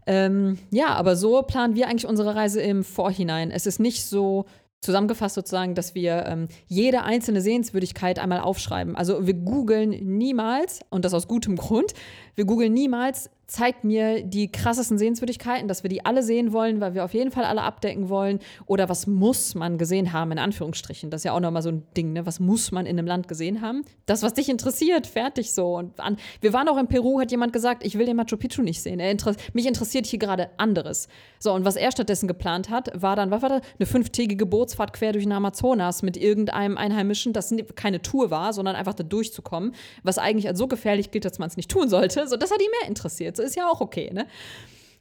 [0.07, 3.49] Ähm, ja, aber so planen wir eigentlich unsere Reise im Vorhinein.
[3.51, 4.45] Es ist nicht so
[4.81, 8.95] zusammengefasst sozusagen, dass wir ähm, jede einzelne Sehenswürdigkeit einmal aufschreiben.
[8.95, 11.93] Also wir googeln niemals, und das aus gutem Grund,
[12.35, 16.95] wir googeln niemals, zeigt mir die krassesten Sehenswürdigkeiten, dass wir die alle sehen wollen, weil
[16.95, 18.39] wir auf jeden Fall alle abdecken wollen.
[18.65, 21.11] Oder was muss man gesehen haben, in Anführungsstrichen.
[21.11, 22.25] Das ist ja auch nochmal so ein Ding, ne?
[22.25, 23.85] Was muss man in einem Land gesehen haben?
[24.07, 25.77] Das, was dich interessiert, fertig so.
[25.77, 28.63] Und an, wir waren auch in Peru, hat jemand gesagt, ich will den Machu Picchu
[28.63, 28.99] nicht sehen.
[28.99, 31.07] Er inter mich interessiert hier gerade anderes.
[31.39, 33.61] So, und was er stattdessen geplant hat, war dann, was war das?
[33.77, 38.75] Eine fünftägige Bootsfahrt quer durch den Amazonas mit irgendeinem Einheimischen, das keine Tour war, sondern
[38.75, 42.24] einfach da durchzukommen, was eigentlich als so gefährlich gilt, dass man es nicht tun sollte.
[42.27, 43.37] So, das hat ihn mehr interessiert.
[43.37, 44.27] So ist ja auch okay, ne?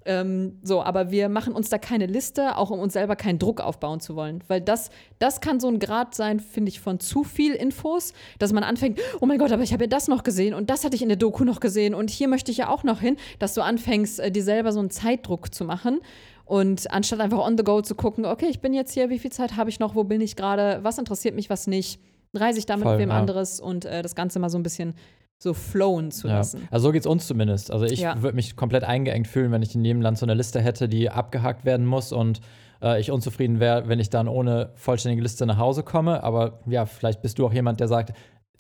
[0.06, 3.60] Ähm, so, aber wir machen uns da keine Liste, auch um uns selber keinen Druck
[3.60, 4.42] aufbauen zu wollen.
[4.48, 8.52] Weil das, das kann so ein Grad sein, finde ich, von zu viel Infos, dass
[8.52, 10.94] man anfängt, oh mein Gott, aber ich habe ja das noch gesehen und das hatte
[10.94, 13.54] ich in der Doku noch gesehen und hier möchte ich ja auch noch hin, dass
[13.54, 16.00] du anfängst, äh, dir selber so einen Zeitdruck zu machen.
[16.46, 19.32] Und anstatt einfach on the go zu gucken, okay, ich bin jetzt hier, wie viel
[19.32, 22.00] Zeit habe ich noch, wo bin ich gerade, was interessiert mich, was nicht,
[22.34, 23.18] reise ich da mit Voll, wem ja.
[23.18, 24.94] anderes und äh, das Ganze mal so ein bisschen
[25.38, 26.34] so flowen zu Ja.
[26.38, 26.68] lassen.
[26.70, 27.70] Also so geht's uns zumindest.
[27.70, 28.22] Also ich Ja.
[28.22, 31.10] würde mich komplett eingeengt fühlen, wenn ich in jedem Land so eine Liste hätte, die
[31.10, 32.40] abgehakt werden muss und
[32.82, 36.22] äh, ich unzufrieden wäre, wenn ich dann ohne vollständige Liste nach Hause komme.
[36.22, 38.12] Aber ja, vielleicht bist du auch jemand, der sagt,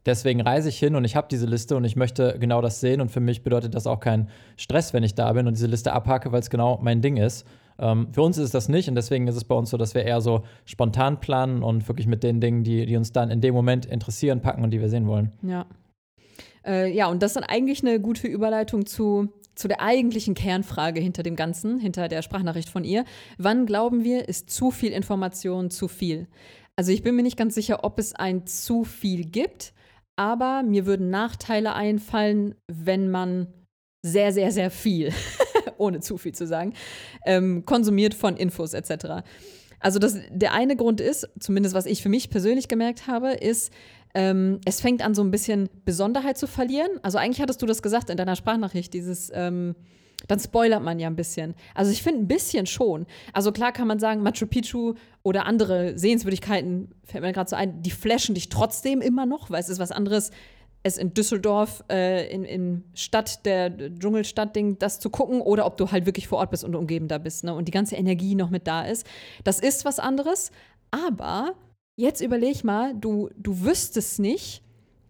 [0.04, 3.00] deswegen reise ich hin und ich habe diese Liste und ich möchte genau das sehen
[3.00, 5.92] und für mich bedeutet das auch kein Stress, wenn ich da bin und diese Liste
[5.92, 7.46] abhake, weil es genau mein Ding ist.
[7.78, 9.94] Ähm, für uns ist es das nicht und deswegen ist es bei uns so, dass
[9.94, 13.40] wir eher so spontan planen und wirklich mit den Dingen, die, die uns dann in
[13.40, 15.32] dem Moment interessieren, packen und die wir sehen wollen.
[15.42, 15.64] Ja.
[16.66, 21.00] Äh, ja, und das ist dann eigentlich eine gute Überleitung zu, zu der eigentlichen Kernfrage
[21.00, 23.04] hinter dem Ganzen, hinter der Sprachnachricht von ihr.
[23.38, 26.28] Wann glauben wir, ist zu viel Information zu viel?
[26.76, 29.74] Also ich bin mir nicht ganz sicher, ob es ein zu viel gibt,
[30.16, 33.52] aber mir würden Nachteile einfallen, wenn man
[34.02, 35.12] sehr, sehr, sehr viel,
[35.78, 36.74] ohne zu viel zu sagen,
[37.24, 39.24] ähm, konsumiert von Infos etc.
[39.80, 43.72] Also das, der eine Grund ist, zumindest was ich für mich persönlich gemerkt habe, ist,
[44.14, 46.90] ähm, es fängt an so ein bisschen Besonderheit zu verlieren.
[47.02, 49.74] Also eigentlich hattest du das gesagt in deiner Sprachnachricht, dieses, ähm,
[50.28, 51.54] dann spoilert man ja ein bisschen.
[51.74, 53.06] Also ich finde ein bisschen schon.
[53.32, 57.82] Also klar kann man sagen, Machu Picchu oder andere Sehenswürdigkeiten, fällt mir gerade so ein,
[57.82, 60.30] die flashen dich trotzdem immer noch, weil es ist was anderes,
[60.84, 65.90] es in Düsseldorf, äh, in, in Stadt, der Dschungelstadt-Ding, das zu gucken oder ob du
[65.90, 67.54] halt wirklich vor Ort bist und umgebender bist ne?
[67.54, 69.06] und die ganze Energie noch mit da ist.
[69.44, 70.52] Das ist was anderes,
[70.90, 71.54] aber
[71.96, 74.62] jetzt überleg mal, du, du wüsstest nicht,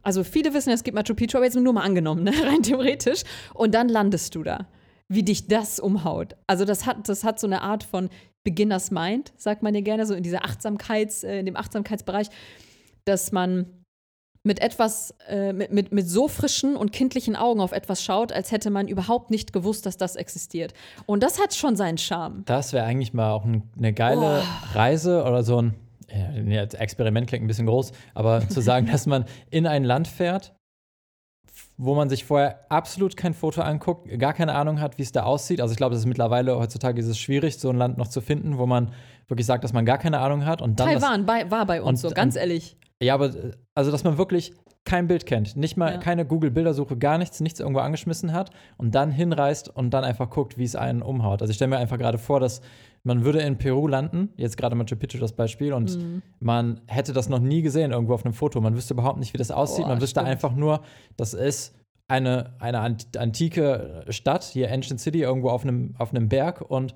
[0.03, 2.33] also viele wissen, es gibt Machu Picchu, aber jetzt nur mal angenommen, ne?
[2.45, 3.23] rein theoretisch,
[3.55, 4.67] und dann landest du da.
[5.09, 6.35] Wie dich das umhaut.
[6.47, 8.09] Also das hat, das hat so eine Art von
[8.43, 12.29] Beginners Mind, sagt man ja gerne, so in dieser Achtsamkeits, äh, in dem Achtsamkeitsbereich,
[13.05, 13.67] dass man
[14.47, 18.53] mit etwas, äh, mit, mit, mit so frischen und kindlichen Augen auf etwas schaut, als
[18.53, 20.75] hätte man überhaupt nicht gewusst, dass das existiert.
[21.07, 22.43] Und das hat schon seinen Charme.
[22.45, 24.77] Das wäre eigentlich mal auch ein, eine geile Oh.
[24.77, 25.75] Reise oder so ein
[26.47, 30.09] ja, das Experiment klingt ein bisschen groß, aber zu sagen, dass man in ein Land
[30.09, 30.55] fährt,
[31.77, 35.25] wo man sich vorher absolut kein Foto anguckt, gar keine Ahnung hat, wie es da
[35.25, 35.61] aussieht.
[35.61, 38.21] Also ich glaube, das ist mittlerweile heutzutage ist es schwierig, so ein Land noch zu
[38.21, 38.93] finden, wo man
[39.29, 41.83] wirklich sagt, dass man gar keine Ahnung hat und dann das, Taiwan bei, war bei
[41.83, 42.77] uns und- so, ganz und- ehrlich.
[43.03, 44.53] ja, aber äh, also dass man wirklich
[44.85, 45.99] kein Bild kennt, nicht mal Ja.
[45.99, 50.29] keine Google Bildersuche, gar nichts, nichts irgendwo angeschmissen hat und dann hinreist und dann einfach
[50.29, 51.41] guckt, wie es einen umhaut.
[51.41, 52.61] Also ich stelle mir einfach gerade vor, dass
[53.03, 56.23] man würde in Peru landen, jetzt gerade Machu Picchu das Beispiel und Mhm.
[56.41, 58.61] man hätte das noch nie gesehen irgendwo auf einem Foto.
[58.61, 59.85] Man wüsste überhaupt nicht, wie das aussieht.
[59.87, 60.29] Oh, man wüsste stimmt.
[60.29, 60.81] einfach nur,
[61.17, 61.75] das ist
[62.09, 66.95] eine, eine ant- antike Stadt, hier Ancient City, irgendwo auf einem, auf einem Berg und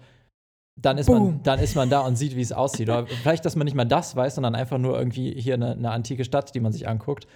[0.81, 2.89] dann ist, man, dann ist man da und sieht, wie es aussieht.
[2.89, 5.91] Oder vielleicht, dass man nicht mal das weiß, sondern einfach nur irgendwie hier eine, eine
[5.91, 7.27] antike Stadt, die man sich anguckt.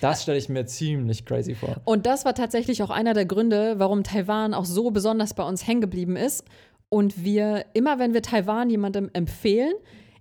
[0.00, 1.76] Das stelle ich mir ziemlich crazy vor.
[1.84, 5.66] Und das war tatsächlich auch einer der Gründe, warum Taiwan auch so besonders bei uns
[5.66, 6.44] hängen geblieben ist.
[6.88, 9.72] Und wir, immer wenn wir Taiwan jemandem empfehlen,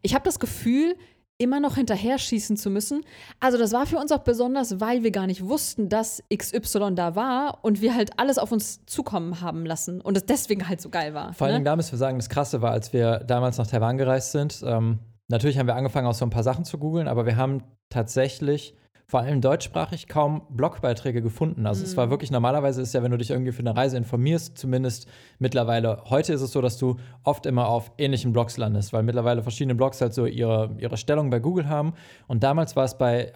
[0.01, 0.95] ich habe das Gefühl,
[1.41, 3.01] immer noch hinterher schießen zu müssen.
[3.39, 7.15] Also das war für uns auch besonders, weil wir gar nicht wussten, dass XY da
[7.15, 10.89] war und wir halt alles auf uns zukommen haben lassen und es deswegen halt so
[10.89, 11.33] geil war.
[11.33, 11.71] Vor allen Dingen ne?
[11.71, 14.61] da müssen wir sagen, das Krasse war, als wir damals nach Taiwan gereist sind.
[14.63, 17.63] Ähm, natürlich haben wir angefangen, auch so ein paar Sachen zu googeln, aber wir haben
[17.89, 18.75] tatsächlich
[19.11, 21.65] vor allem deutschsprachig kaum Blogbeiträge gefunden.
[21.65, 22.11] Also es war Mhm.
[22.11, 25.05] wirklich, normalerweise ist ja, wenn du dich irgendwie für eine Reise informierst, zumindest
[25.37, 26.95] mittlerweile, heute ist es so, dass du
[27.25, 31.29] oft immer auf ähnlichen Blogs landest, weil mittlerweile verschiedene Blogs halt so ihre, ihre Stellung
[31.29, 31.91] bei Google haben.
[32.29, 33.33] Und damals war es bei,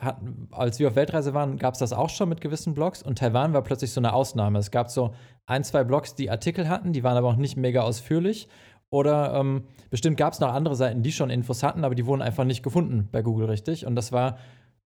[0.49, 3.51] als wir auf Weltreise waren, gab es das auch schon mit gewissen Blogs und Taiwan
[3.51, 4.59] war plötzlich so eine Ausnahme.
[4.59, 5.11] Es gab so
[5.45, 8.47] ein, zwei Blogs, die Artikel hatten, die waren aber auch nicht mega ausführlich.
[8.91, 12.21] Oder ähm, bestimmt gab es noch andere Seiten, die schon Infos hatten, aber die wurden
[12.21, 13.85] einfach nicht gefunden bei Google richtig.
[13.85, 14.37] Und das war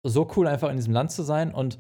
[0.06, 1.80] so cool, einfach in diesem Land zu sein und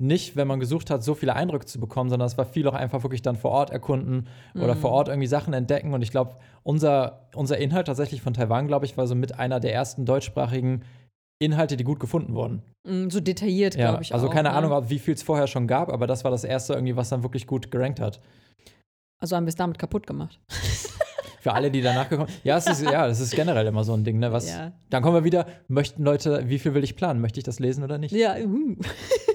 [0.00, 2.74] nicht, wenn man gesucht hat, so viele Eindrücke zu bekommen, sondern es war viel auch
[2.74, 4.78] einfach wirklich dann vor Ort erkunden oder Mhm.
[4.80, 5.92] vor Ort irgendwie Sachen entdecken.
[5.92, 9.58] Und ich glaube, unser, unser Inhalt tatsächlich von Taiwan, glaube ich, war so mit einer
[9.58, 10.84] der ersten deutschsprachigen
[11.40, 12.62] Inhalte, die gut gefunden wurden.
[12.88, 14.14] Mm, So detailliert, Ja, glaube ich.
[14.14, 14.54] also auch, keine ne?
[14.54, 17.24] Ahnung, wie viel es vorher schon gab, aber das war das erste irgendwie, was dann
[17.24, 18.20] wirklich gut gerankt hat.
[19.20, 20.38] Also haben wir es damit kaputt gemacht.
[21.40, 24.04] Für alle, die danach gekommen Ja, es ist, ja, das ist generell immer so ein
[24.04, 24.32] Ding, ne?
[24.32, 24.72] Was, Ja.
[24.90, 27.20] Dann kommen wir wieder, möchten Leute, wie viel will ich planen?
[27.20, 28.12] Möchte ich das lesen oder nicht?
[28.12, 28.76] Ja, uh.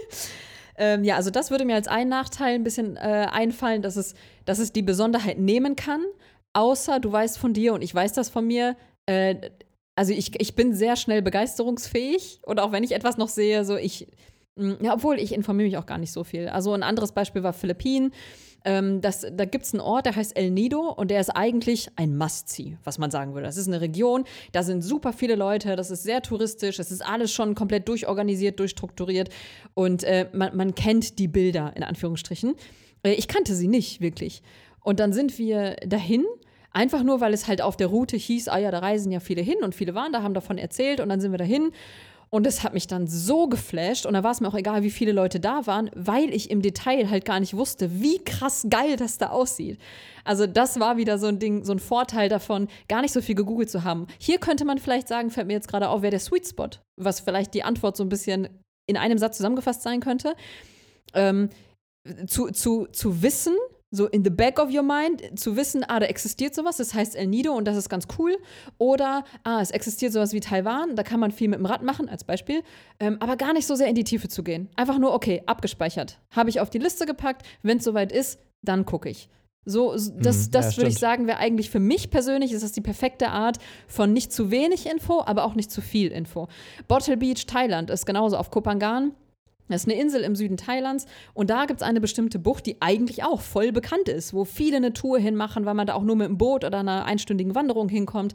[0.77, 4.15] ähm, ja, also das würde mir als ein Nachteil ein bisschen äh, einfallen, dass es,
[4.45, 6.01] dass es die Besonderheit nehmen kann,
[6.53, 8.75] außer du weißt von dir und ich weiß das von mir.
[9.05, 9.35] Äh,
[9.95, 13.75] also ich, ich bin sehr schnell begeisterungsfähig und auch wenn ich etwas noch sehe, so
[13.77, 14.07] ich,
[14.55, 16.47] mh, ja, obwohl ich informiere mich auch gar nicht so viel.
[16.47, 18.11] Also ein anderes Beispiel war Philippinen.
[18.65, 21.89] Ähm, das, da gibt es einen Ort, der heißt El Nido und der ist eigentlich
[21.95, 23.45] ein Must-See, was man sagen würde.
[23.45, 27.05] Das ist eine Region, da sind super viele Leute, das ist sehr touristisch, es ist
[27.05, 29.29] alles schon komplett durchorganisiert, durchstrukturiert
[29.73, 32.55] und äh, man, man kennt die Bilder in Anführungsstrichen.
[33.03, 34.41] Äh, ich kannte sie nicht wirklich.
[34.81, 36.25] Und dann sind wir dahin.
[36.75, 39.43] Einfach nur, weil es halt auf der Route hieß, ah ja, da reisen ja viele
[39.43, 41.71] hin und viele waren da, haben davon erzählt und dann sind wir dahin.
[42.33, 44.89] Und es hat mich dann so geflasht und da war es mir auch egal, wie
[44.89, 48.95] viele Leute da waren, weil ich im Detail halt gar nicht wusste, wie krass geil
[48.95, 49.79] das da aussieht.
[50.23, 53.35] Also das war wieder so ein Ding, so ein Vorteil davon, gar nicht so viel
[53.35, 54.07] gegoogelt zu haben.
[54.17, 56.69] Hier könnte man vielleicht sagen, fällt mir jetzt gerade auf, wäre der Sweet Spot,
[56.99, 58.49] was vielleicht die Antwort so ein bisschen
[58.89, 60.33] in einem Satz zusammengefasst sein könnte.
[61.13, 61.49] Ähm,
[62.25, 63.53] zu, zu, zu wissen,
[63.93, 67.15] so in the back of your mind, zu wissen, ah, da existiert sowas, das heißt
[67.15, 68.35] El Nido und das ist ganz cool.
[68.79, 72.09] Oder, ah, es existiert sowas wie Taiwan, da kann man viel mit dem Rad machen,
[72.09, 72.63] als Beispiel.
[72.99, 74.69] Ähm, aber gar nicht so sehr in die Tiefe zu gehen.
[74.75, 76.19] Einfach nur, okay, abgespeichert.
[76.31, 77.45] Habe ich auf die Liste gepackt.
[77.61, 79.29] Wenn es soweit ist, dann gucke ich.
[79.65, 80.07] So, das,
[80.47, 83.29] Mhm, das ja, würde ich sagen, wäre eigentlich für mich persönlich, ist das die perfekte
[83.29, 86.47] Art von nicht zu wenig Info, aber auch nicht zu viel Info.
[86.87, 89.13] Bottle Beach, Thailand ist genauso auf Kopangan.
[89.69, 92.81] Das ist eine Insel im Süden Thailands und da gibt es eine bestimmte Bucht, die
[92.81, 96.15] eigentlich auch voll bekannt ist, wo viele eine Tour hinmachen, weil man da auch nur
[96.15, 98.33] mit einem Boot oder einer einstündigen Wanderung hinkommt.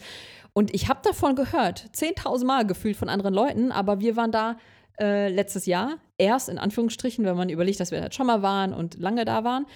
[0.53, 4.57] Und ich habe davon gehört, 10.000 Mal gefühlt von anderen Leuten, aber wir waren da
[4.99, 8.73] äh, letztes Jahr erst in Anführungsstrichen, wenn man überlegt, dass wir halt schon mal waren
[8.73, 9.67] und lange da waren.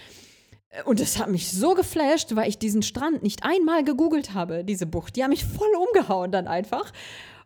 [0.86, 4.86] Und das hat mich so geflasht, weil ich diesen Strand nicht einmal gegoogelt habe, diese
[4.86, 5.16] Bucht.
[5.16, 6.92] Die haben mich voll umgehauen dann einfach.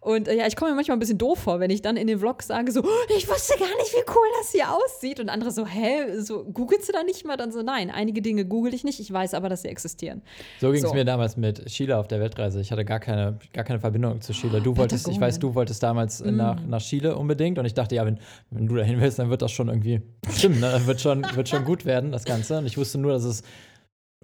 [0.07, 2.07] Und äh, ja, ich komme mir manchmal ein bisschen doof vor, wenn ich dann in
[2.07, 5.19] den Vlogs sage so, "Oh, ich wusste gar nicht, wie cool das hier aussieht.
[5.19, 7.37] Und andere so, hä, so googelst du da nicht mal?
[7.37, 10.23] Dann so, nein, einige Dinge google ich nicht, ich weiß aber, dass sie existieren.
[10.61, 10.95] So ging es So.
[10.95, 12.61] mir damals mit Chile auf der Weltreise.
[12.61, 14.61] Ich hatte gar keine, gar keine Verbindung zu Chile.
[14.61, 16.37] Du wolltest, ich weiß, du wolltest damals Mm.
[16.37, 18.19] nach, nach Chile unbedingt und ich dachte, ja, wenn,
[18.51, 20.71] wenn du dahin willst, dann wird das schon irgendwie stimmen, ne?
[20.71, 22.59] Dann wird schon, wird schon gut werden, das Ganze.
[22.59, 23.43] Und ich wusste nur, dass es,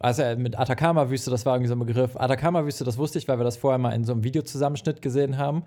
[0.02, 2.16] also mit Atacama-Wüste, das war irgendwie so ein Begriff.
[2.16, 5.64] Atacama-Wüste, das wusste ich, weil wir das vorher mal in so einem Videozusammenschnitt gesehen haben.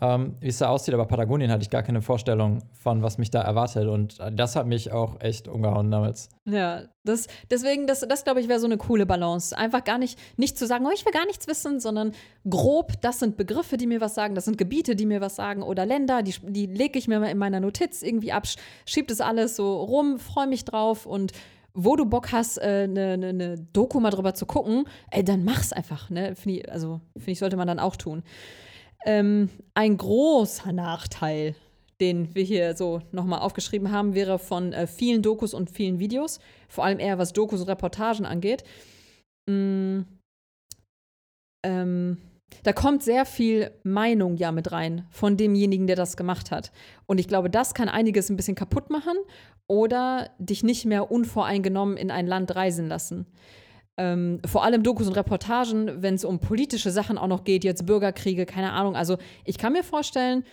[0.00, 3.30] Ähm, wie es da aussieht, aber Patagonien hatte ich gar keine Vorstellung von, was mich
[3.30, 3.88] da erwartet.
[3.88, 6.28] Und das hat mich auch echt umgehauen damals.
[6.44, 9.56] Ja, das, deswegen, das, das glaube ich, wäre so eine coole Balance.
[9.56, 12.12] Einfach gar nicht, nicht zu sagen, oh, ich will gar nichts wissen, sondern
[12.48, 15.62] grob, das sind Begriffe, die mir was sagen, das sind Gebiete, die mir was sagen
[15.62, 18.44] oder Länder, die, die lege ich mir mal in meiner Notiz irgendwie ab,
[18.86, 21.32] schieb das alles so rum, freue mich drauf und
[21.74, 25.24] wo du Bock hast, eine äh, ne, ne, ne Doku mal drüber zu gucken, ey,
[25.24, 26.10] dann mach's einfach.
[26.10, 26.34] Ne?
[26.36, 28.22] Find ich, also, finde ich, sollte man dann auch tun.
[29.04, 31.54] Ähm, ein großer Nachteil,
[32.00, 36.40] den wir hier so nochmal aufgeschrieben haben, wäre von äh, vielen Dokus und vielen Videos,
[36.68, 38.64] vor allem eher was Dokus und Reportagen angeht.
[39.46, 40.00] Mm,
[41.64, 42.18] ähm,
[42.62, 46.72] da kommt sehr viel Meinung ja mit rein von demjenigen, der das gemacht hat.
[47.06, 49.16] Und ich glaube, das kann einiges ein bisschen kaputt machen
[49.66, 53.26] oder dich nicht mehr unvoreingenommen in ein Land reisen lassen.
[53.96, 57.86] Ähm, vor allem Dokus und Reportagen, wenn es um politische Sachen auch noch geht, jetzt
[57.86, 58.96] Bürgerkriege, keine Ahnung.
[58.96, 60.44] Also ich kann mir vorstellen,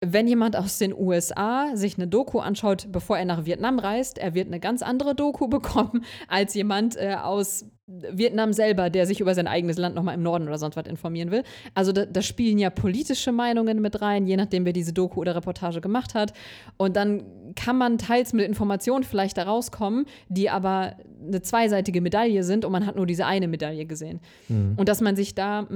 [0.00, 4.34] wenn jemand aus den USA sich eine Doku anschaut, bevor er nach Vietnam reist, er
[4.34, 9.34] wird eine ganz andere Doku bekommen als jemand äh, aus Vietnam selber, der sich über
[9.34, 11.42] sein eigenes Land nochmal im Norden oder sonst was informieren will.
[11.74, 15.34] Also da, da spielen ja politische Meinungen mit rein, je nachdem, wer diese Doku oder
[15.34, 16.34] Reportage gemacht hat.
[16.76, 17.24] Und dann
[17.54, 22.72] kann man teils mit Informationen vielleicht da rauskommen, die aber eine zweiseitige Medaille sind und
[22.72, 24.20] man hat nur diese eine Medaille gesehen.
[24.76, 25.66] Und dass man sich da,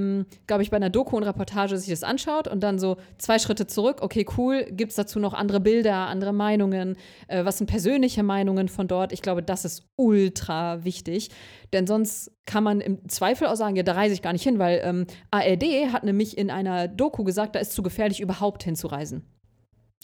[0.46, 3.66] glaube ich, bei einer Doku und Reportage sich das anschaut und dann so zwei Schritte
[3.66, 6.96] zurück, okay, cool, gibt es dazu noch andere Bilder, andere Meinungen,
[7.28, 9.12] äh, was sind persönliche Meinungen von dort?
[9.12, 11.30] Ich glaube, das ist ultra wichtig.
[11.72, 14.58] Denn sonst kann man im Zweifel auch sagen, ja, da reise ich gar nicht hin,
[14.58, 19.24] weil ähm, ARD hat nämlich in einer Doku gesagt, da ist zu gefährlich, überhaupt hinzureisen.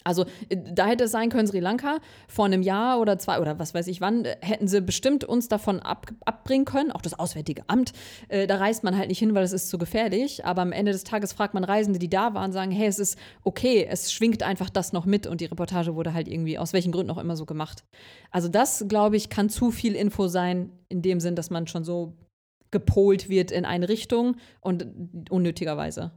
[0.03, 3.59] Also äh, da hätte es sein können, Sri Lanka vor einem Jahr oder zwei oder
[3.59, 7.17] was weiß ich wann, äh, hätten sie bestimmt uns davon ab, abbringen können, auch das
[7.17, 7.93] Auswärtige Amt.
[8.27, 10.45] Äh, da reist man halt nicht hin, weil es ist zu gefährlich.
[10.45, 13.17] Aber am Ende des Tages fragt man Reisende, die da waren, sagen, hey, es ist
[13.43, 16.91] okay, es schwingt einfach das noch mit und die Reportage wurde halt irgendwie aus welchen
[16.91, 17.83] Gründen auch immer so gemacht.
[18.31, 21.83] Also das, glaube ich, kann zu viel Info sein, in dem Sinn, dass man schon
[21.83, 22.13] so
[22.71, 24.85] gepolt wird in eine Richtung und
[25.29, 26.11] unnötigerweise.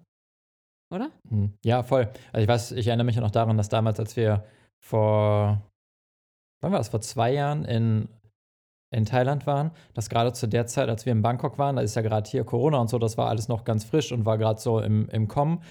[0.93, 1.11] Oder?
[1.29, 1.55] Hm.
[1.65, 2.09] Ja, voll.
[2.33, 4.45] Also ich weiß, ich erinnere mich ja noch daran, dass damals, als wir
[4.79, 5.63] vor,
[6.61, 8.09] wann war das, vor zwei Jahren in,
[8.95, 11.97] in Thailand waren, dass gerade zu der Zeit, als wir in Bangkok waren, da ist
[11.97, 14.61] ja gerade hier Corona und so, das war alles noch ganz frisch und war gerade
[14.61, 15.63] so im, im Kommen,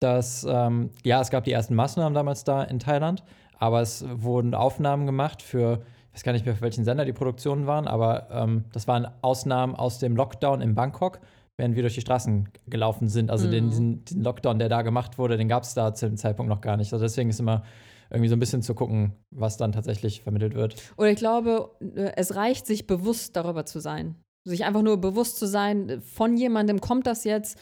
[0.00, 3.22] dass, ähm, ja, es gab die ersten Maßnahmen damals da in Thailand,
[3.58, 7.12] aber es wurden Aufnahmen gemacht für, ich weiß gar nicht mehr, für welchen Sender die
[7.12, 11.20] Produktionen waren, aber ähm, das waren Ausnahmen aus dem Lockdown in Bangkok,
[11.58, 13.30] während wir durch die Straßen gelaufen sind.
[13.30, 16.16] Also den, diesen, diesen Lockdown, der da gemacht wurde, den gab es da zu dem
[16.16, 16.92] Zeitpunkt noch gar nicht.
[16.92, 17.62] Also deswegen ist immer
[18.10, 20.76] irgendwie so ein bisschen zu gucken, was dann tatsächlich vermittelt wird.
[20.96, 24.16] Oder ich glaube, äh, es reicht, sich bewusst darüber zu sein.
[24.44, 27.58] Sich einfach nur bewusst zu sein, äh, von jemandem kommt das jetzt.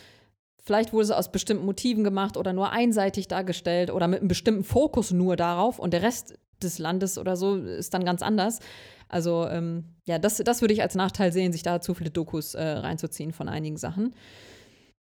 [0.62, 4.64] Vielleicht wurde es aus bestimmten Motiven gemacht oder nur einseitig dargestellt oder mit einem bestimmten
[4.64, 8.60] Fokus nur darauf und der Rest des Landes oder so ist dann ganz anders.
[9.08, 12.54] Also ähm, ja, das, das würde ich als Nachteil sehen, sich da zu viele Dokus
[12.54, 14.14] äh, reinzuziehen von einigen Sachen.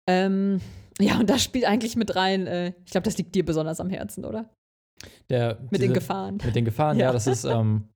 [0.10, 0.62] Ähm,
[1.00, 2.48] Ja, und das spielt eigentlich mit rein.
[2.48, 4.50] Äh, ich glaube, das liegt dir besonders am Herzen, oder?
[5.30, 6.40] Der, Mit den Gefahren.
[6.44, 7.12] Mit den Gefahren, ja, Ja.
[7.12, 7.44] das ist.
[7.44, 7.90] Ähm,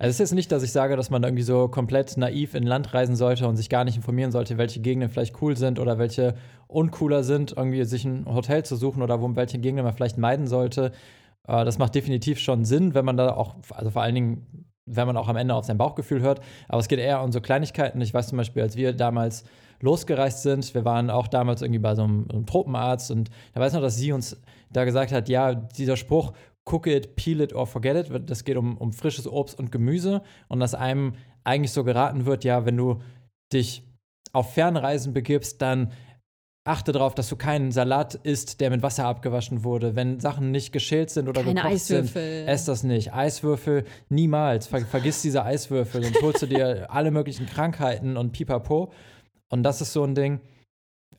[0.00, 2.64] also es ist jetzt nicht, dass ich sage, dass man irgendwie so komplett naiv in
[2.64, 5.98] Land reisen sollte und sich gar nicht informieren sollte, welche Gegenden vielleicht cool sind oder
[5.98, 6.34] welche
[6.66, 10.48] uncooler sind, irgendwie sich ein Hotel zu suchen oder wo welche Gegenden man vielleicht meiden
[10.48, 10.90] sollte.
[11.46, 15.06] Äh, das macht definitiv schon Sinn, wenn man da auch, also vor allen Dingen, wenn
[15.06, 16.40] man auch am Ende auf sein Bauchgefühl hört.
[16.68, 18.00] Aber es geht eher um so Kleinigkeiten.
[18.00, 19.44] Ich weiß zum Beispiel, als wir damals
[19.80, 23.74] losgereist sind, wir waren auch damals irgendwie bei so einem, einem Tropenarzt und da weiß
[23.74, 24.40] noch, dass sie uns
[24.72, 26.32] da gesagt hat, ja, dieser Spruch,
[26.64, 30.22] cook it, peel it or forget it, das geht um, um frisches Obst und Gemüse
[30.48, 31.14] und dass einem
[31.44, 33.00] eigentlich so geraten wird, ja, wenn du
[33.52, 33.84] dich
[34.32, 35.92] auf Fernreisen begibst, dann
[36.68, 39.96] achte darauf, dass du keinen Salat isst, der mit Wasser abgewaschen wurde.
[39.96, 42.38] Wenn Sachen nicht geschält sind oder Keine gekocht Eiswürfel.
[42.38, 43.12] sind, ess das nicht.
[43.12, 44.66] Eiswürfel niemals.
[44.66, 48.92] Ver vergiss diese Eiswürfel und holst du dir alle möglichen Krankheiten und pipapo.
[49.48, 50.40] Und das ist so ein Ding.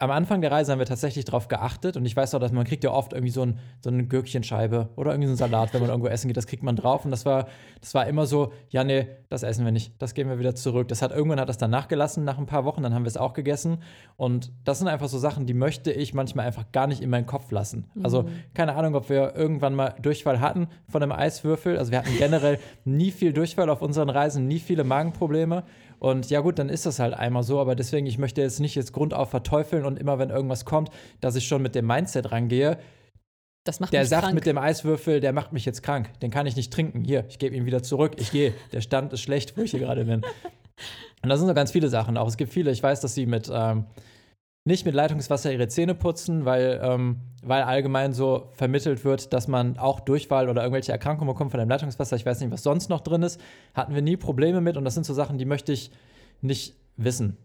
[0.02, 2.64] Am Anfang der Reise haben wir tatsächlich darauf geachtet und ich weiß auch, dass man
[2.64, 5.82] kriegt ja oft irgendwie so, ein, so eine Gürkchenscheibe oder irgendwie so einen Salat, wenn
[5.82, 7.48] man irgendwo essen geht, das kriegt man drauf und das war,
[7.82, 10.88] das war immer so, ja nee, das essen wir nicht, das geben wir wieder zurück.
[10.88, 13.18] Das hat irgendwann hat das dann nachgelassen nach ein paar Wochen, dann haben wir es
[13.18, 13.80] auch gegessen
[14.16, 17.26] und das sind einfach so Sachen, die möchte ich manchmal einfach gar nicht in meinen
[17.26, 17.92] Kopf lassen.
[18.02, 22.18] Also keine Ahnung, ob wir irgendwann mal Durchfall hatten von einem Eiswürfel, also wir hatten
[22.18, 25.64] generell nie viel Durchfall auf unseren Reisen, nie viele Magenprobleme
[26.00, 28.76] und ja gut, dann ist das halt einmal so, aber deswegen, ich möchte jetzt nicht
[28.76, 30.90] jetzt grundauf verteufeln und immer, wenn irgendwas kommt,
[31.22, 32.78] dass ich schon mit dem Mindset rangehe.
[33.66, 34.36] Das macht Der mich sagt krank.
[34.36, 36.10] mit dem Eiswürfel, der macht mich jetzt krank.
[36.22, 37.04] Den kann ich nicht trinken.
[37.04, 38.14] Hier, ich gebe ihn wieder zurück.
[38.18, 38.54] Ich gehe.
[38.72, 40.22] Der Stand ist schlecht, wo ich hier gerade bin.
[41.22, 42.28] Und da sind so ganz viele Sachen auch.
[42.28, 43.86] Es gibt viele, ich weiß, dass sie mit ähm,
[44.66, 49.78] nicht mit Leitungswasser ihre Zähne putzen, weil, ähm, weil allgemein so vermittelt wird, dass man
[49.78, 52.16] auch Durchfall oder irgendwelche Erkrankungen bekommt von dem Leitungswasser.
[52.16, 53.40] Ich weiß nicht, was sonst noch drin ist.
[53.74, 55.92] Hatten wir nie Probleme mit und das sind so Sachen, die möchte ich
[56.42, 57.38] nicht wissen.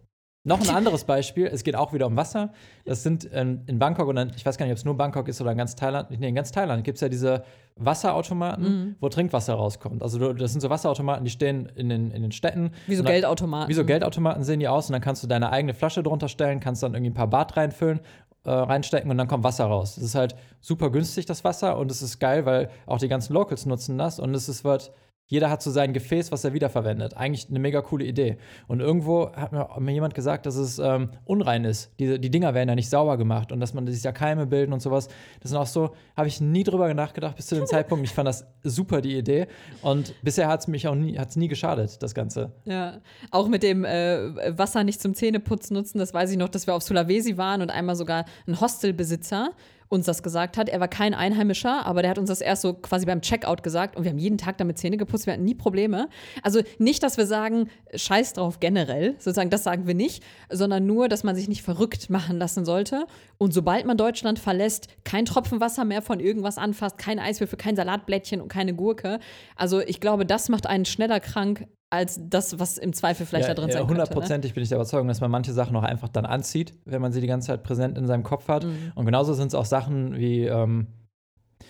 [0.46, 2.52] Noch ein anderes Beispiel, es geht auch wieder um Wasser.
[2.84, 5.26] Das sind ähm, in Bangkok, und dann, ich weiß gar nicht, ob es nur Bangkok
[5.28, 6.10] ist oder in ganz Thailand.
[6.10, 7.44] Nee, in ganz Thailand gibt es ja diese
[7.76, 10.02] Wasserautomaten, wo Trinkwasser rauskommt.
[10.02, 12.70] Also das sind so Wasserautomaten, die stehen in den, in den Städten.
[12.86, 13.68] Wie so dann- Geldautomaten.
[13.68, 16.60] Wie so Geldautomaten sehen die aus und dann kannst du deine eigene Flasche drunter stellen,
[16.60, 18.00] kannst dann irgendwie ein paar Bad reinfüllen,
[18.44, 19.94] äh, reinstecken und dann kommt Wasser raus.
[19.96, 23.32] Das ist halt super günstig, das Wasser, und es ist geil, weil auch die ganzen
[23.32, 24.92] Locals nutzen das und es ist wird.
[25.26, 27.16] Jeder hat so sein Gefäß, was er wiederverwendet.
[27.16, 28.36] Eigentlich eine mega coole Idee.
[28.68, 31.90] Und irgendwo hat mir, jemand gesagt, dass es ähm, unrein ist.
[31.98, 34.74] Die, die Dinger werden ja nicht sauber gemacht und dass man sich ja Keime bilden
[34.74, 35.08] und sowas.
[35.40, 38.04] Das sind auch so, habe ich nie drüber nachgedacht bis zu dem Zeitpunkt.
[38.04, 39.46] Ich fand das super, die Idee.
[39.80, 42.52] Und bisher hat es mich auch nie, hat's nie geschadet, das Ganze.
[42.66, 42.98] Ja,
[43.30, 46.74] auch mit dem äh, Wasser nicht zum Zähneputzen nutzen, das weiß ich noch, dass wir
[46.74, 49.52] auf Sulawesi waren und einmal sogar ein Hostelbesitzer
[49.88, 50.68] uns das gesagt hat.
[50.68, 53.96] Er war kein Einheimischer, aber der hat uns das erst so quasi beim Checkout gesagt
[53.96, 56.08] und wir haben jeden Tag damit Zähne geputzt, wir hatten nie Probleme.
[56.42, 61.08] Also nicht, dass wir sagen, scheiß drauf generell, sozusagen, das sagen wir nicht, sondern nur,
[61.08, 63.06] dass man sich nicht verrückt machen lassen sollte.
[63.38, 67.76] Und sobald man Deutschland verlässt, kein Tropfen Wasser mehr von irgendwas anfasst, kein Eiswürfel, kein
[67.76, 69.18] Salatblättchen und keine Gurke.
[69.56, 73.54] Also ich glaube, das macht einen schneller krank als das, was im Zweifel vielleicht da
[73.54, 73.94] drin sein könnte.
[73.94, 74.00] Ne?
[74.00, 77.12] Hundertprozentig bin ich der Überzeugung, dass man manche Sachen auch einfach dann anzieht, wenn man
[77.12, 78.64] sie die ganze Zeit präsent in seinem Kopf hat.
[78.64, 78.92] Mhm.
[78.94, 80.88] Und genauso sind es auch Sachen wie, ähm,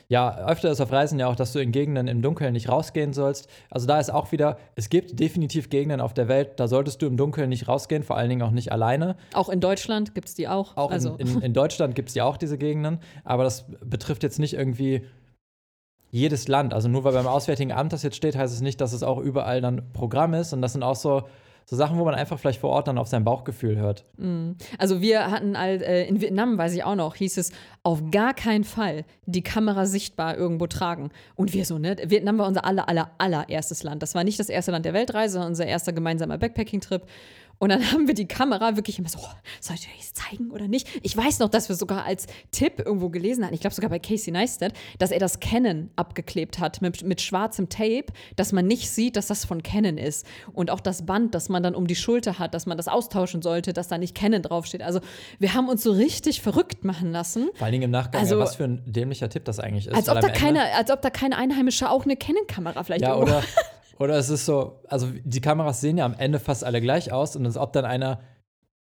[0.09, 3.13] ja, öfter ist auf Reisen ja auch, dass du in Gegenden im Dunkeln nicht rausgehen
[3.13, 3.49] sollst.
[3.71, 7.07] Also da ist auch wieder, es gibt definitiv Gegenden auf der Welt, da solltest du
[7.07, 9.17] im Dunkeln nicht rausgehen, vor allen Dingen auch nicht alleine.
[9.33, 10.77] Auch in Deutschland gibt es die auch.
[10.77, 14.23] Auch also, in, in, in Deutschland gibt es ja auch diese Gegenden, aber das betrifft
[14.23, 15.05] jetzt nicht irgendwie
[16.15, 16.73] jedes Land.
[16.73, 19.19] Also nur weil beim Auswärtigen Amt das jetzt steht, heißt es nicht, dass es auch
[19.19, 20.53] überall dann Programm ist.
[20.53, 21.25] Und das sind auch so,
[21.65, 24.05] so Sachen, wo man einfach vielleicht vor Ort dann auf sein Bauchgefühl hört.
[24.79, 27.51] also wir hatten all, äh, in Vietnam, weiß ich auch noch, hieß es,
[27.83, 31.11] auf gar keinen Fall die Kamera sichtbar irgendwo tragen.
[31.35, 31.97] Und wir so, ne?
[32.07, 34.01] Vietnam war unser aller, aller, allererstes Land.
[34.01, 37.03] Das war nicht das erste Land der Weltreise, sondern unser erster gemeinsamer Backpacking-Trip.
[37.59, 39.29] Und dann haben wir die Kamera wirklich immer so, oh,
[39.61, 40.89] soll ich euch das zeigen oder nicht?
[41.03, 43.99] Ich weiß noch, dass wir sogar als Tipp irgendwo gelesen hatten, ich glaube sogar bei
[43.99, 48.91] Casey Neistat, dass er das Canon abgeklebt hat mit, mit schwarzem Tape, dass man nicht
[48.91, 50.27] sieht, dass das von Canon ist.
[50.53, 53.43] Und auch das Band, das man dann um die Schulter hat, dass man das austauschen
[53.43, 54.83] sollte, dass da nicht Canon draufsteht.
[54.83, 55.01] Also
[55.39, 57.51] wir haben uns so richtig verrückt machen lassen.
[57.55, 59.95] Vor allen Dingen im Nachgang, Also- ja, was für ein dämlicher Tipp das eigentlich ist.
[59.95, 63.43] Als ob, da keine, als ob da kein Einheimischer auch eine Canon-Kamera vielleicht Ja, oder,
[63.99, 67.37] oder es ist so, also die Kameras sehen ja am Ende fast alle gleich aus
[67.37, 68.21] und als ob dann einer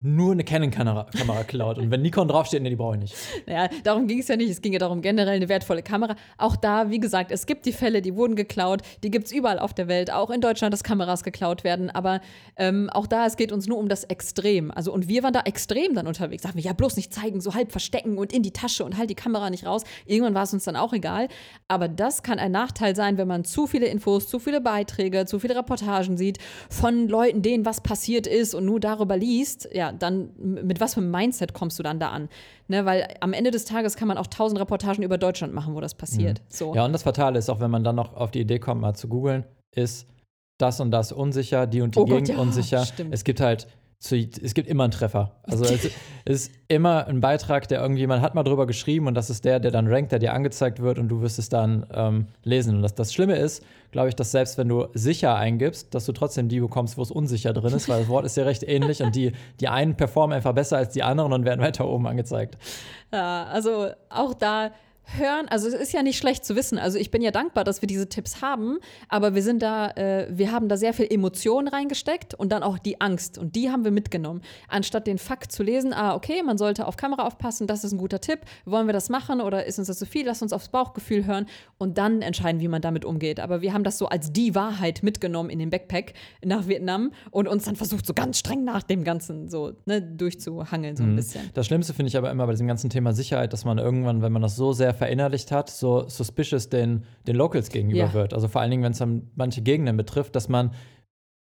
[0.05, 1.78] nur eine Canon-Kamera Kamera klaut.
[1.78, 3.14] Und wenn Nikon draufsteht, nee, die brauche ich nicht.
[3.46, 4.50] Naja, darum ging es ja nicht.
[4.50, 6.14] Es ging ja darum, generell eine wertvolle Kamera.
[6.36, 8.82] Auch da, wie gesagt, es gibt die Fälle, die wurden geklaut.
[9.02, 11.90] Die gibt es überall auf der Welt, auch in Deutschland, dass Kameras geklaut werden.
[11.90, 12.20] Aber
[12.57, 14.70] ähm, auch da, es geht uns nur um das Extrem.
[14.70, 16.42] Also, und wir waren da extrem dann unterwegs.
[16.42, 19.09] Sagen wir, ja, bloß nicht zeigen, so halb verstecken und in die Tasche und halt
[19.09, 19.84] die Kamera nicht raus.
[20.05, 21.28] Irgendwann war es uns dann auch egal.
[21.66, 25.38] Aber das kann ein Nachteil sein, wenn man zu viele Infos, zu viele Beiträge, zu
[25.38, 26.38] viele Reportagen sieht
[26.68, 29.68] von Leuten, denen was passiert ist und nur darüber liest.
[29.72, 32.28] Ja, dann mit was für einem Mindset kommst du dann da an?
[32.68, 35.80] Ne, weil am Ende des Tages kann man auch tausend Reportagen über Deutschland machen, wo
[35.80, 36.40] das passiert.
[36.40, 36.45] Mhm.
[36.49, 36.74] So.
[36.74, 38.95] Ja, und das Fatale ist auch, wenn man dann noch auf die Idee kommt, mal
[38.95, 40.07] zu googeln, ist
[40.59, 42.86] das und das unsicher, die und die oh Gegend Gott, ja, unsicher.
[42.86, 43.12] Stimmt.
[43.12, 43.66] Es gibt halt
[44.05, 45.32] zu, es gibt immer einen Treffer.
[45.44, 45.90] Also es
[46.24, 49.70] ist immer ein Beitrag, der irgendjemand hat mal drüber geschrieben und das ist der, der
[49.70, 52.76] dann rankt, der dir angezeigt wird und du wirst es dann ähm, lesen.
[52.76, 56.12] Und das, das Schlimme ist, glaube ich, dass selbst wenn du sicher eingibst, dass du
[56.12, 59.02] trotzdem die bekommst, wo es unsicher drin ist, weil das Wort ist ja recht ähnlich
[59.02, 62.59] und die, die einen performen einfach besser als die anderen und werden weiter oben angezeigt.
[63.12, 64.70] Ja, also auch da
[65.05, 66.78] hören, also es ist ja nicht schlecht zu wissen.
[66.78, 68.78] Also ich bin ja dankbar, dass wir diese Tipps haben,
[69.09, 72.78] aber wir sind da, äh, wir haben da sehr viel Emotionen reingesteckt und dann auch
[72.78, 74.42] die Angst und die haben wir mitgenommen.
[74.68, 77.98] Anstatt den Fakt zu lesen, ah, okay, man sollte auf Kamera aufpassen, das ist ein
[77.98, 80.68] guter Tipp, wollen wir das machen oder ist uns das zu viel, lass uns aufs
[80.68, 81.46] Bauchgefühl hören
[81.78, 83.40] und dann entscheiden, wie man damit umgeht.
[83.40, 87.48] Aber wir haben das so als die Wahrheit mitgenommen in den Backpack nach Vietnam und
[87.48, 91.16] uns dann versucht, so ganz streng nach dem Ganzen so ne, durchzuhangeln, so ein mhm.
[91.16, 91.50] bisschen.
[91.55, 94.32] Das Schlimmste finde ich aber immer bei diesem ganzen Thema Sicherheit, dass man irgendwann, wenn
[94.32, 98.14] man das so sehr verinnerlicht hat, so suspicious den, den Locals gegenüber ja.
[98.14, 98.32] wird.
[98.32, 100.72] Also vor allen Dingen, wenn es dann manche Gegenden betrifft, dass man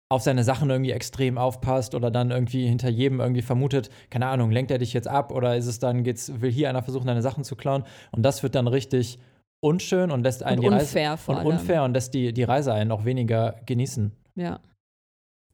[0.09, 4.51] auf seine Sachen irgendwie extrem aufpasst oder dann irgendwie hinter jedem irgendwie vermutet, keine Ahnung,
[4.51, 7.22] lenkt er dich jetzt ab oder ist es dann, geht's, will hier einer versuchen, deine
[7.22, 7.84] Sachen zu klauen?
[8.12, 9.18] Und das wird dann richtig
[9.61, 12.72] unschön und lässt einen und die unfair Reise und unfair und lässt die, die Reise
[12.72, 14.12] einen auch weniger genießen.
[14.37, 14.61] Ja.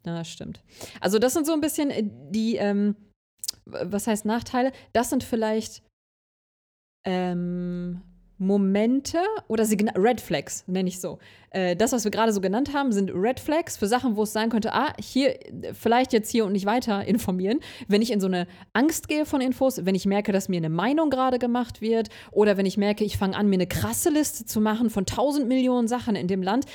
[0.04, 0.62] Ja, das stimmt.
[1.00, 2.96] Also, das sind so ein bisschen äh, die, ähm,
[3.64, 4.72] was heißt Nachteile?
[4.92, 5.82] Das sind vielleicht
[7.04, 8.02] ähm,
[8.42, 11.18] Momente oder Signa Red Flags, nenne ich so.
[11.50, 14.32] Äh, das, was wir gerade so genannt haben, sind Red Flags für Sachen, wo es
[14.32, 15.38] sein könnte, ah, hier,
[15.74, 17.60] vielleicht jetzt hier und nicht weiter informieren.
[17.86, 20.70] Wenn ich in so eine Angst gehe von Infos, wenn ich merke, dass mir eine
[20.70, 24.44] Meinung gerade gemacht wird oder wenn ich merke, ich fange an, mir eine krasse Liste
[24.44, 26.66] zu machen von tausend Millionen Sachen in dem Land,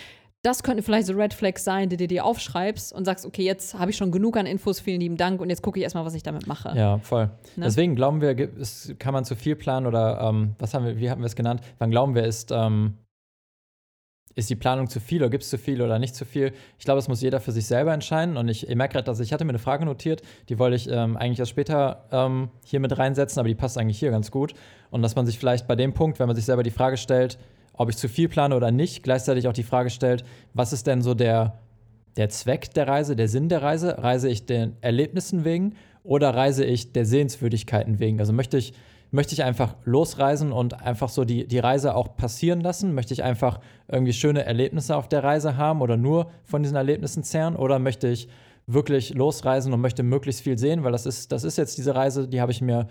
[0.48, 3.78] das könnten vielleicht so Red Flags sein, die du dir aufschreibst und sagst, okay, jetzt
[3.78, 6.14] habe ich schon genug an Infos, vielen lieben Dank und jetzt gucke ich erstmal, was
[6.14, 6.72] ich damit mache.
[6.74, 7.26] Ja, voll.
[7.58, 7.66] Ne?
[7.66, 11.10] Deswegen glauben wir, es, kann man zu viel planen oder ähm, was haben wir, wie
[11.10, 11.60] haben wir es genannt?
[11.80, 12.94] Wann glauben wir, ist, ähm,
[14.36, 16.54] ist die Planung zu viel oder gibt es zu viel oder nicht zu viel?
[16.78, 18.38] Ich glaube, es muss jeder für sich selber entscheiden.
[18.38, 20.88] Und ich, ich merke gerade, dass ich hatte mir eine Frage notiert, die wollte ich
[20.90, 24.54] ähm, eigentlich erst später ähm, hier mit reinsetzen, aber die passt eigentlich hier ganz gut.
[24.92, 27.38] Und dass man sich vielleicht bei dem Punkt, wenn man sich selber die Frage stellt,
[27.78, 31.02] ob ich zu viel plane oder nicht, gleichzeitig auch die Frage stellt, was ist denn
[31.02, 31.60] so der,
[32.18, 34.04] der Zweck der Reise, der Sinn der Reise?
[34.04, 38.20] Reise ich den Erlebnissen wegen oder reise ich der Sehenswürdigkeiten wegen?
[38.20, 38.74] Also möchte ich,
[39.12, 42.96] möchte ich einfach losreisen und einfach so die, die Reise auch passieren lassen?
[42.96, 47.24] Möchte ich einfach irgendwie schöne Erlebnisse auf der Reise haben oder nur von diesen Erlebnissen
[47.24, 47.56] zehren?
[47.56, 48.28] Oder möchte ich
[48.66, 50.84] wirklich losreisen und möchte möglichst viel sehen?
[50.84, 52.88] Weil das ist, das ist jetzt diese Reise, die habe ich mir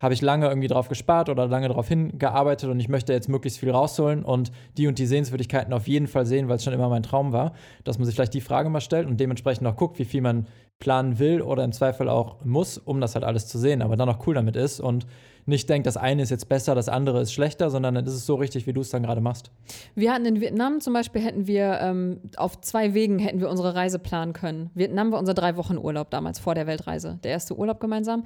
[0.00, 3.60] habe ich lange irgendwie drauf gespart oder lange darauf hingearbeitet und ich möchte jetzt möglichst
[3.60, 6.88] viel rausholen und die und die Sehenswürdigkeiten auf jeden Fall sehen, weil es schon immer
[6.88, 7.52] mein Traum war,
[7.84, 10.46] dass man sich vielleicht die Frage mal stellt und dementsprechend auch guckt, wie viel man
[10.78, 14.08] planen will oder im Zweifel auch muss, um das halt alles zu sehen, aber dann
[14.08, 15.06] auch cool damit ist und
[15.46, 18.24] nicht denkt, das eine ist jetzt besser, das andere ist schlechter, sondern dann ist es
[18.24, 19.50] so richtig, wie du es dann gerade machst.
[19.94, 23.74] Wir hatten in Vietnam zum Beispiel, hätten wir ähm, auf zwei Wegen hätten wir unsere
[23.74, 24.70] Reise planen können.
[24.74, 28.24] Vietnam war unser drei Wochen Urlaub damals vor der Weltreise, der erste Urlaub gemeinsam.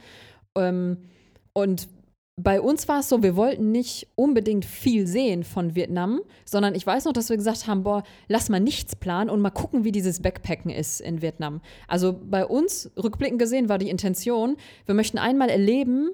[0.56, 0.98] Ähm,
[1.54, 1.88] und
[2.36, 6.84] bei uns war es so, wir wollten nicht unbedingt viel sehen von Vietnam, sondern ich
[6.84, 9.92] weiß noch, dass wir gesagt haben, boah, lass mal nichts planen und mal gucken, wie
[9.92, 11.60] dieses Backpacken ist in Vietnam.
[11.86, 16.10] Also bei uns, rückblickend gesehen, war die Intention, wir möchten einmal erleben,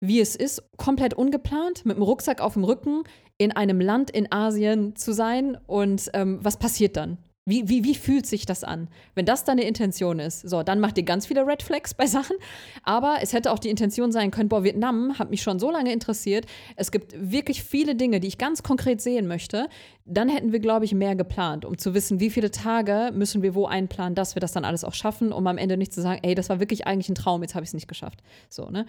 [0.00, 3.02] wie es ist, komplett ungeplant, mit dem Rucksack auf dem Rücken,
[3.38, 7.18] in einem Land in Asien zu sein und ähm, was passiert dann?
[7.46, 8.88] Wie, wie, wie fühlt sich das an?
[9.14, 12.36] Wenn das deine Intention ist, so, dann macht ihr ganz viele Red Flags bei Sachen.
[12.84, 15.92] Aber es hätte auch die Intention sein können, boah, Vietnam hat mich schon so lange
[15.92, 16.46] interessiert.
[16.76, 19.68] Es gibt wirklich viele Dinge, die ich ganz konkret sehen möchte.
[20.06, 23.54] Dann hätten wir, glaube ich, mehr geplant, um zu wissen, wie viele Tage müssen wir
[23.54, 26.20] wo einplanen, dass wir das dann alles auch schaffen, um am Ende nicht zu sagen,
[26.22, 28.22] ey, das war wirklich eigentlich ein Traum, jetzt habe ich es nicht geschafft.
[28.48, 28.86] So, ne?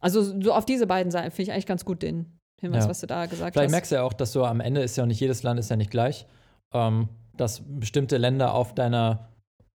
[0.00, 2.90] Also so auf diese beiden Seiten finde ich eigentlich ganz gut den Hinweis, ja.
[2.90, 3.52] was du da gesagt Vielleicht hast.
[3.54, 5.68] Vielleicht merkst du ja auch, dass so am Ende ist ja nicht jedes Land ist
[5.68, 6.26] ja nicht gleich.
[6.72, 7.08] Ähm,
[7.40, 9.30] dass bestimmte Länder auf deiner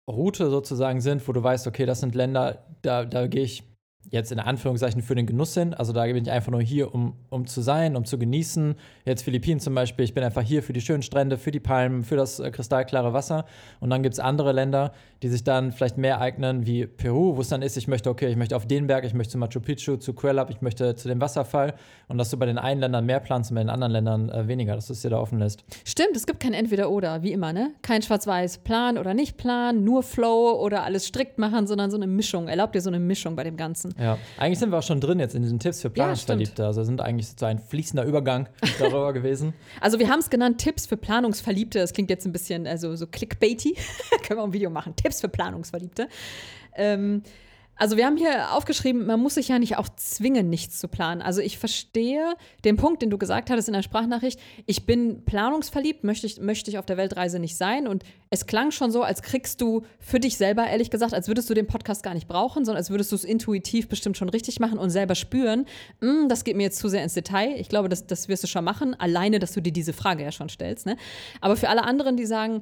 [0.10, 3.71] Route sozusagen sind, wo du weißt, okay, das sind Länder, da, da gehe ich
[4.10, 5.74] jetzt in Anführungszeichen für den Genuss hin.
[5.74, 8.76] Also da bin ich einfach nur hier, um, um zu sein, um zu genießen.
[9.06, 12.04] Jetzt Philippinen zum Beispiel, ich bin einfach hier für die schönen Strände, für die Palmen,
[12.04, 13.46] für das äh, kristallklare Wasser.
[13.80, 17.42] Und dann gibt es andere Länder, die sich dann vielleicht mehr eignen, wie Peru, wo
[17.42, 19.60] es dann ist, ich möchte, okay, ich möchte auf den Berg, ich möchte zu Machu
[19.60, 21.76] Picchu, zu Cuelap, ich möchte zu dem Wasserfall.
[22.08, 24.48] Und dass du bei den einen Ländern mehr planst und bei den anderen Ländern äh,
[24.48, 25.64] weniger, dass du es dir da offen lässt.
[25.86, 27.72] Stimmt, es gibt kein Entweder-Oder, wie immer, ne?
[27.82, 32.08] Kein Schwarz-Weiß, Plan oder nicht Plan, nur Flow oder alles strikt machen, sondern so eine
[32.08, 32.48] Mischung.
[32.48, 33.91] Erlaubt dir so eine Mischung bei dem Ganzen.
[34.00, 36.62] Ja, eigentlich sind wir auch schon drin jetzt in diesen Tipps für Planungsverliebte.
[36.62, 38.48] Ja, also sind eigentlich so ein fließender Übergang
[38.80, 39.54] darüber gewesen.
[39.80, 41.80] Also wir haben es genannt Tipps für Planungsverliebte.
[41.80, 43.76] Das klingt jetzt ein bisschen also so clickbaity.
[44.24, 44.96] Können wir auch ein Video machen.
[44.96, 46.08] Tipps für Planungsverliebte.
[46.76, 47.24] Ähm,
[47.82, 51.24] Also wir haben hier aufgeschrieben, man muss sich ja nicht auch zwingen, nichts zu planen.
[51.24, 54.40] Also ich verstehe den Punkt, den du gesagt hattest in der Sprachnachricht.
[54.68, 57.88] Ich bin planungsverliebt, möchte ich, möchte ich auf der Weltreise nicht sein.
[57.88, 61.50] Und es klang schon so, als kriegst du für dich selber, ehrlich gesagt, als würdest
[61.50, 64.60] du den Podcast gar nicht brauchen, sondern als würdest du es intuitiv bestimmt schon richtig
[64.60, 65.66] machen und selber spüren,
[66.02, 67.56] hm, das geht mir jetzt zu sehr ins Detail.
[67.58, 70.32] Ich glaube, das, das wirst du schon machen, alleine, dass du dir diese Frage ja
[70.32, 70.86] schon stellst.
[70.86, 70.98] Ne?
[71.42, 72.62] Aber für alle anderen, die sagen,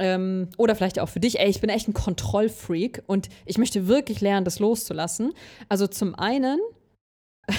[0.00, 3.86] ähm, oder vielleicht auch für dich, ey, ich bin echt ein Kontrollfreak und ich möchte
[3.86, 5.32] wirklich lernen, das loszulassen.
[5.68, 6.58] Also zum einen,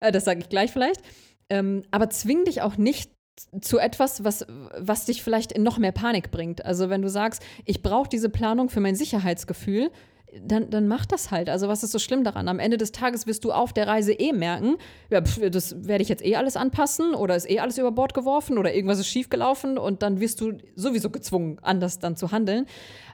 [0.00, 1.02] äh, das sage ich gleich vielleicht,
[1.50, 3.10] ähm, aber zwing dich auch nicht
[3.60, 4.46] zu etwas, was,
[4.78, 6.64] was dich vielleicht in noch mehr Panik bringt.
[6.64, 9.90] Also wenn du sagst, ich brauche diese Planung für mein Sicherheitsgefühl,
[10.44, 11.48] dann, dann mach das halt.
[11.48, 12.48] Also, was ist so schlimm daran?
[12.48, 14.76] Am Ende des Tages wirst du auf der Reise eh merken,
[15.10, 18.14] ja, pf, das werde ich jetzt eh alles anpassen oder ist eh alles über Bord
[18.14, 22.66] geworfen oder irgendwas ist schiefgelaufen und dann wirst du sowieso gezwungen, anders dann zu handeln.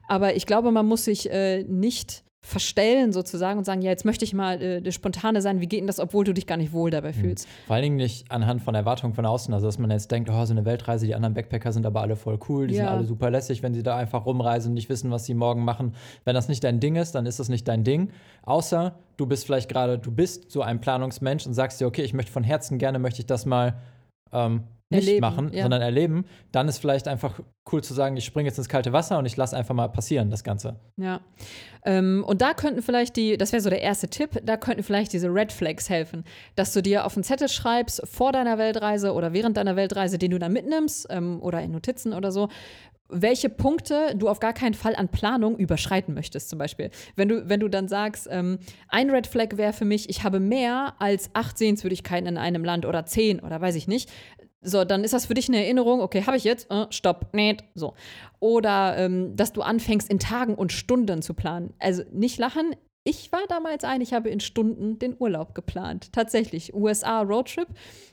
[0.09, 4.25] Aber ich glaube, man muss sich äh, nicht verstellen sozusagen und sagen, ja, jetzt möchte
[4.25, 6.91] ich mal äh, Spontane sein, wie geht denn das, obwohl du dich gar nicht wohl
[6.91, 7.21] dabei hm.
[7.21, 7.49] fühlst?
[7.67, 10.45] Vor allen Dingen nicht anhand von Erwartungen von außen, also dass man jetzt denkt, oh,
[10.45, 12.85] so eine Weltreise, die anderen Backpacker sind aber alle voll cool, die ja.
[12.85, 15.65] sind alle super lässig, wenn sie da einfach rumreisen und nicht wissen, was sie morgen
[15.65, 15.95] machen.
[16.25, 18.11] Wenn das nicht dein Ding ist, dann ist das nicht dein Ding,
[18.43, 22.13] außer du bist vielleicht gerade, du bist so ein Planungsmensch und sagst dir, okay, ich
[22.13, 23.77] möchte von Herzen gerne, möchte ich das mal
[24.33, 25.63] ähm, nicht erleben, machen, ja.
[25.63, 27.41] sondern erleben, dann ist vielleicht einfach
[27.71, 30.31] cool zu sagen, ich springe jetzt ins kalte Wasser und ich lasse einfach mal passieren,
[30.31, 30.77] das Ganze.
[30.97, 31.21] Ja.
[31.85, 35.13] Ähm, und da könnten vielleicht die, das wäre so der erste Tipp, da könnten vielleicht
[35.13, 36.25] diese Red Flags helfen,
[36.55, 40.31] dass du dir auf einen Zettel schreibst vor deiner Weltreise oder während deiner Weltreise, den
[40.31, 42.49] du dann mitnimmst ähm, oder in Notizen oder so,
[43.13, 46.91] welche Punkte du auf gar keinen Fall an Planung überschreiten möchtest, zum Beispiel.
[47.15, 50.41] Wenn du, wenn du dann sagst, ähm, ein Red Flag wäre für mich, ich habe
[50.41, 54.11] mehr als acht Sehenswürdigkeiten in einem Land oder zehn oder weiß ich nicht,
[54.63, 57.57] so, dann ist das für dich eine Erinnerung, okay, habe ich jetzt, äh, stopp, nee,
[57.75, 57.95] so.
[58.39, 61.75] Oder ähm, dass du anfängst, in Tagen und Stunden zu planen.
[61.79, 62.77] Also nicht lachen.
[63.05, 66.13] Ich war damals ein, ich habe in Stunden den Urlaub geplant.
[66.13, 66.73] Tatsächlich.
[66.73, 67.67] USA Roadtrip.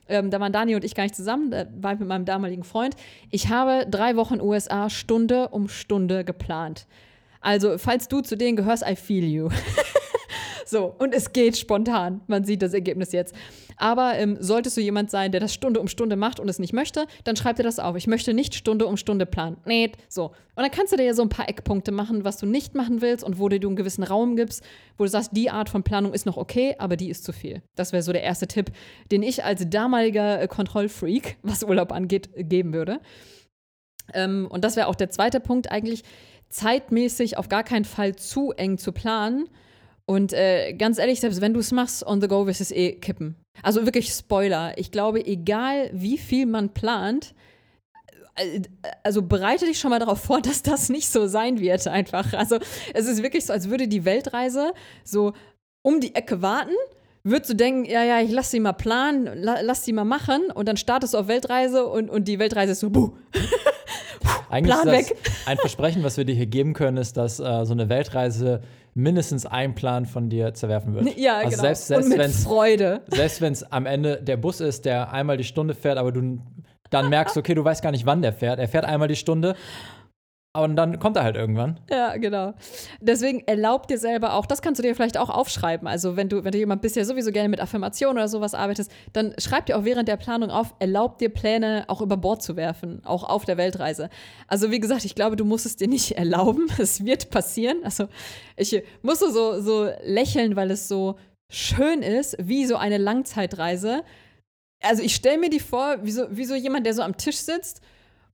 [0.08, 2.64] Ähm, da waren Dani und ich gar nicht zusammen, da war ich mit meinem damaligen
[2.64, 2.96] Freund.
[3.30, 6.88] Ich habe drei Wochen USA Stunde um Stunde geplant.
[7.42, 9.50] Also, falls du zu denen gehörst, I feel you.
[10.70, 12.22] So, und es geht spontan.
[12.28, 13.34] Man sieht das Ergebnis jetzt.
[13.78, 16.74] Aber ähm, solltest du jemand sein, der das Stunde um Stunde macht und es nicht
[16.74, 17.96] möchte, dann schreib dir das auf.
[17.96, 19.58] Ich möchte nicht Stunde um Stunde planen.
[19.66, 20.26] Nee, so.
[20.26, 23.02] Und dann kannst du dir ja so ein paar Eckpunkte machen, was du nicht machen
[23.02, 24.64] willst und wo du dir einen gewissen Raum gibst,
[24.96, 27.64] wo du sagst, die Art von Planung ist noch okay, aber die ist zu viel.
[27.76, 28.72] Das wäre so der erste Tipp,
[29.12, 33.00] den ich als damaliger äh, Kontrollfreak, was Urlaub angeht, geben würde.
[34.14, 36.04] Ähm, und das wäre auch der zweite Punkt eigentlich,
[36.50, 39.50] zeitmäßig auf gar keinen Fall zu eng zu planen
[40.10, 42.94] und äh, ganz ehrlich, selbst wenn du es machst, on the go wirst es eh
[42.94, 43.36] kippen.
[43.62, 44.76] Also wirklich Spoiler.
[44.76, 47.36] Ich glaube, egal wie viel man plant,
[48.34, 48.62] äh,
[49.04, 52.34] also bereite dich schon mal darauf vor, dass das nicht so sein wird einfach.
[52.34, 52.58] Also
[52.96, 55.34] es ist wirklich so, als würde die Weltreise so
[55.84, 56.74] um die Ecke warten.
[57.24, 60.68] Würdest du denken, ja, ja, ich lass sie mal planen, lass sie mal machen und
[60.68, 63.12] dann startest du auf Weltreise und, und die Weltreise ist so, buh.
[64.50, 65.32] Eigentlich Plan ist das weg.
[65.46, 68.62] ein Versprechen, was wir dir hier geben können, ist, dass äh, so eine Weltreise
[68.94, 71.10] mindestens ein Plan von dir zerwerfen wird.
[71.18, 71.62] Ja, also genau.
[71.62, 73.02] Selbst, selbst Und mit Freude.
[73.08, 76.40] Selbst wenn es am Ende der Bus ist, der einmal die Stunde fährt, aber du
[76.90, 78.60] dann merkst, okay, du weißt gar nicht, wann der fährt.
[78.60, 79.56] Er fährt einmal die Stunde
[80.58, 81.80] und dann kommt er halt irgendwann.
[81.92, 82.56] Ja, genau.
[83.00, 85.88] Deswegen erlaub dir selber auch, das kannst du dir vielleicht auch aufschreiben.
[85.88, 88.92] Also, wenn du, wenn du jemand bist, der sowieso gerne mit Affirmationen oder sowas arbeitest,
[89.14, 92.56] dann schreib dir auch während der Planung auf, erlaub dir Pläne auch über Bord zu
[92.56, 94.10] werfen, auch auf der Weltreise.
[94.48, 96.66] Also, wie gesagt, ich glaube, du musst es dir nicht erlauben.
[96.80, 97.78] Es wird passieren.
[97.84, 98.08] Also,
[98.58, 101.18] ich muss so, so lächeln, weil es so
[101.52, 104.04] schön ist, wie so eine Langzeitreise.
[104.82, 107.38] Also, ich stelle mir die vor, wie so, wie so jemand, der so am Tisch
[107.38, 107.82] sitzt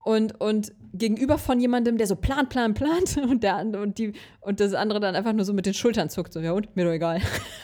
[0.06, 4.60] und, und gegenüber von jemandem, der so plant, plant, plant und, der, und, die, und
[4.60, 6.34] das andere dann einfach nur so mit den Schultern zuckt.
[6.34, 6.76] So, ja und?
[6.76, 7.22] Mir doch egal.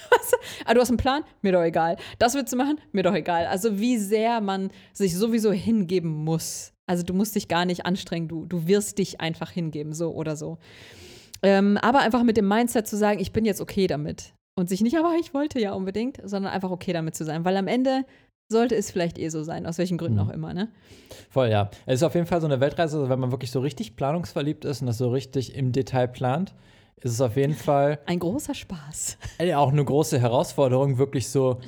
[0.66, 1.24] ah, du hast einen Plan?
[1.42, 1.98] Mir doch egal.
[2.20, 2.80] Das willst du machen?
[2.92, 3.46] Mir doch egal.
[3.48, 6.74] Also wie sehr man sich sowieso hingeben muss.
[6.86, 10.36] Also du musst dich gar nicht anstrengen, du, du wirst dich einfach hingeben, so oder
[10.36, 10.58] so.
[11.44, 14.34] Ähm, aber einfach mit dem Mindset zu sagen, ich bin jetzt okay damit.
[14.56, 17.46] Und sich nicht, aber ich wollte ja unbedingt, sondern einfach okay damit zu sein.
[17.46, 18.06] Weil am Ende
[18.52, 20.30] sollte es vielleicht eh so sein, aus welchen Gründen mhm.
[20.30, 20.70] auch immer, ne?
[21.30, 21.72] Voll, ja.
[21.86, 24.66] Es ist auf jeden Fall so eine Weltreise, also wenn man wirklich so richtig planungsverliebt
[24.66, 26.54] ist und das so richtig im Detail plant,
[26.98, 28.00] ist es auf jeden Fall.
[28.06, 29.18] Ein großer Spaß.
[29.56, 31.60] Auch eine große Herausforderung, wirklich so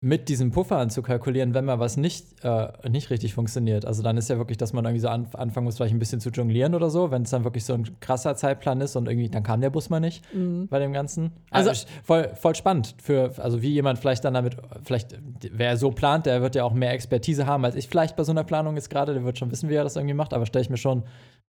[0.00, 3.84] mit diesem Puffer anzukalkulieren, wenn mal was nicht, äh, nicht richtig funktioniert.
[3.84, 6.20] Also dann ist ja wirklich, dass man irgendwie so an, anfangen muss, vielleicht ein bisschen
[6.20, 9.28] zu jonglieren oder so, wenn es dann wirklich so ein krasser Zeitplan ist und irgendwie,
[9.28, 10.68] dann kam der Bus mal nicht mhm.
[10.68, 11.32] bei dem Ganzen.
[11.50, 15.18] Also, also voll, voll spannend für, also wie jemand vielleicht dann damit, vielleicht,
[15.50, 18.30] wer so plant, der wird ja auch mehr Expertise haben, als ich vielleicht bei so
[18.30, 20.62] einer Planung jetzt gerade, der wird schon wissen, wie er das irgendwie macht, aber stelle
[20.62, 21.02] ich mir schon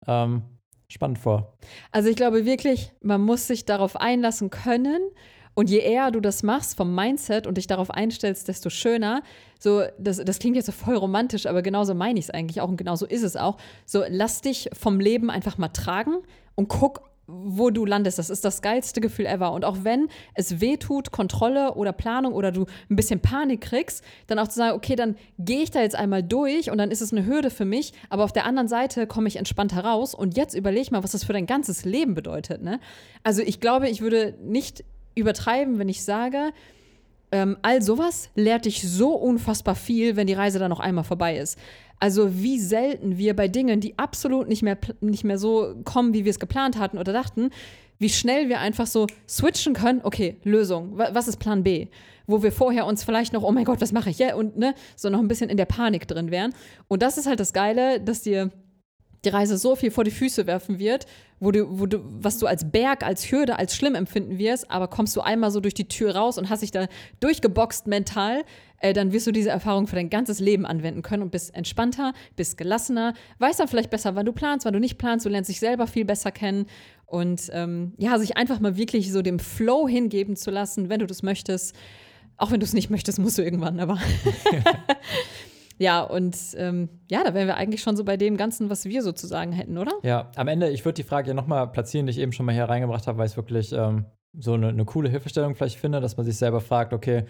[0.07, 0.41] ähm,
[0.87, 1.53] spannend vor.
[1.91, 5.01] Also ich glaube wirklich, man muss sich darauf einlassen können.
[5.53, 9.23] Und je eher du das machst vom Mindset und dich darauf einstellst, desto schöner.
[9.59, 12.69] So, das, das klingt jetzt so voll romantisch, aber genauso meine ich es eigentlich auch
[12.69, 13.57] und genauso ist es auch.
[13.85, 16.17] So, lass dich vom Leben einfach mal tragen
[16.55, 18.17] und guck, wo du landest.
[18.17, 19.53] Das ist das geilste Gefühl ever.
[19.53, 24.03] Und auch wenn es weh tut, Kontrolle oder Planung oder du ein bisschen Panik kriegst,
[24.27, 27.01] dann auch zu sagen, okay, dann gehe ich da jetzt einmal durch und dann ist
[27.01, 30.37] es eine Hürde für mich, aber auf der anderen Seite komme ich entspannt heraus und
[30.37, 32.63] jetzt überleg mal, was das für dein ganzes Leben bedeutet.
[32.63, 32.79] Ne?
[33.23, 34.83] Also ich glaube, ich würde nicht
[35.15, 36.51] übertreiben, wenn ich sage,
[37.31, 41.37] ähm, all sowas lehrt dich so unfassbar viel, wenn die Reise dann noch einmal vorbei
[41.37, 41.57] ist.
[41.99, 46.25] Also wie selten wir bei Dingen, die absolut nicht mehr, nicht mehr so kommen, wie
[46.25, 47.49] wir es geplant hatten oder dachten,
[47.99, 51.87] wie schnell wir einfach so switchen können, okay, Lösung, was ist Plan B?
[52.25, 54.19] Wo wir vorher uns vielleicht noch, oh mein Gott, was mache ich?
[54.19, 56.53] Ja, und ne, so noch ein bisschen in der Panik drin wären.
[56.87, 58.51] Und das ist halt das Geile, dass dir
[59.25, 61.05] die Reise so viel vor die Füße werfen wird,
[61.39, 64.87] wo du, wo du, was du als Berg, als Hürde, als schlimm empfinden wirst, aber
[64.87, 66.87] kommst du einmal so durch die Tür raus und hast dich da
[67.19, 68.43] durchgeboxt mental,
[68.79, 72.13] äh, dann wirst du diese Erfahrung für dein ganzes Leben anwenden können und bist entspannter,
[72.35, 75.49] bist gelassener, weißt dann vielleicht besser, wann du planst, wann du nicht planst, du lernst
[75.49, 76.65] dich selber viel besser kennen
[77.05, 81.07] und ähm, ja, sich einfach mal wirklich so dem Flow hingeben zu lassen, wenn du
[81.07, 81.75] das möchtest.
[82.37, 83.97] Auch wenn du es nicht möchtest, musst du irgendwann, aber.
[85.79, 89.01] Ja, und ähm, ja, da wären wir eigentlich schon so bei dem Ganzen, was wir
[89.01, 89.93] sozusagen hätten, oder?
[90.03, 92.53] Ja, am Ende, ich würde die Frage ja nochmal platzieren, die ich eben schon mal
[92.53, 94.05] hier reingebracht habe, weil ich wirklich ähm,
[94.37, 97.23] so eine, eine coole Hilfestellung vielleicht finde, dass man sich selber fragt, okay,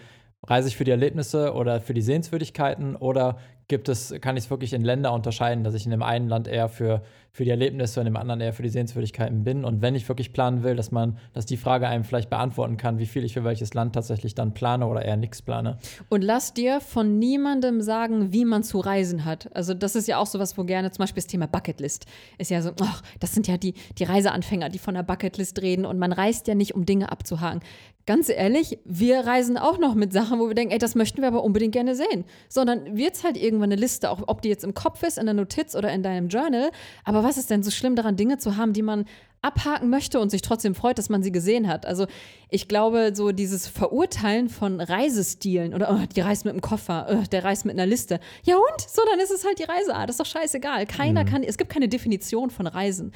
[0.46, 3.38] reise ich für die Erlebnisse oder für die Sehenswürdigkeiten oder
[3.70, 6.48] gibt es, kann ich es wirklich in Länder unterscheiden, dass ich in dem einen Land
[6.48, 7.02] eher für,
[7.32, 9.64] für die Erlebnisse und in dem anderen eher für die Sehenswürdigkeiten bin.
[9.64, 12.98] Und wenn ich wirklich planen will, dass man, dass die Frage einem vielleicht beantworten kann,
[12.98, 15.78] wie viel ich für welches Land tatsächlich dann plane oder eher nichts plane.
[16.08, 19.48] Und lass dir von niemandem sagen, wie man zu reisen hat.
[19.54, 22.06] Also das ist ja auch sowas, wo gerne zum Beispiel das Thema Bucketlist
[22.38, 25.86] ist ja so, ach, das sind ja die, die Reiseanfänger, die von der Bucketlist reden
[25.86, 27.60] und man reist ja nicht, um Dinge abzuhaken.
[28.10, 31.28] Ganz ehrlich, wir reisen auch noch mit Sachen, wo wir denken, ey, das möchten wir
[31.28, 32.24] aber unbedingt gerne sehen.
[32.48, 35.26] Sondern wird es halt irgendwann eine Liste, auch ob die jetzt im Kopf ist, in
[35.26, 36.72] der Notiz oder in deinem Journal.
[37.04, 39.04] Aber was ist denn so schlimm daran, Dinge zu haben, die man
[39.42, 41.86] abhaken möchte und sich trotzdem freut, dass man sie gesehen hat.
[41.86, 42.06] Also
[42.50, 47.24] ich glaube, so dieses Verurteilen von Reisestilen oder oh, die reist mit einem Koffer, oh,
[47.30, 48.20] der reist mit einer Liste.
[48.44, 48.80] Ja und?
[48.88, 50.08] So, dann ist es halt die Reiseart.
[50.08, 50.86] Das ist doch scheißegal.
[50.86, 51.28] Keiner mhm.
[51.28, 53.12] kann, es gibt keine Definition von Reisen.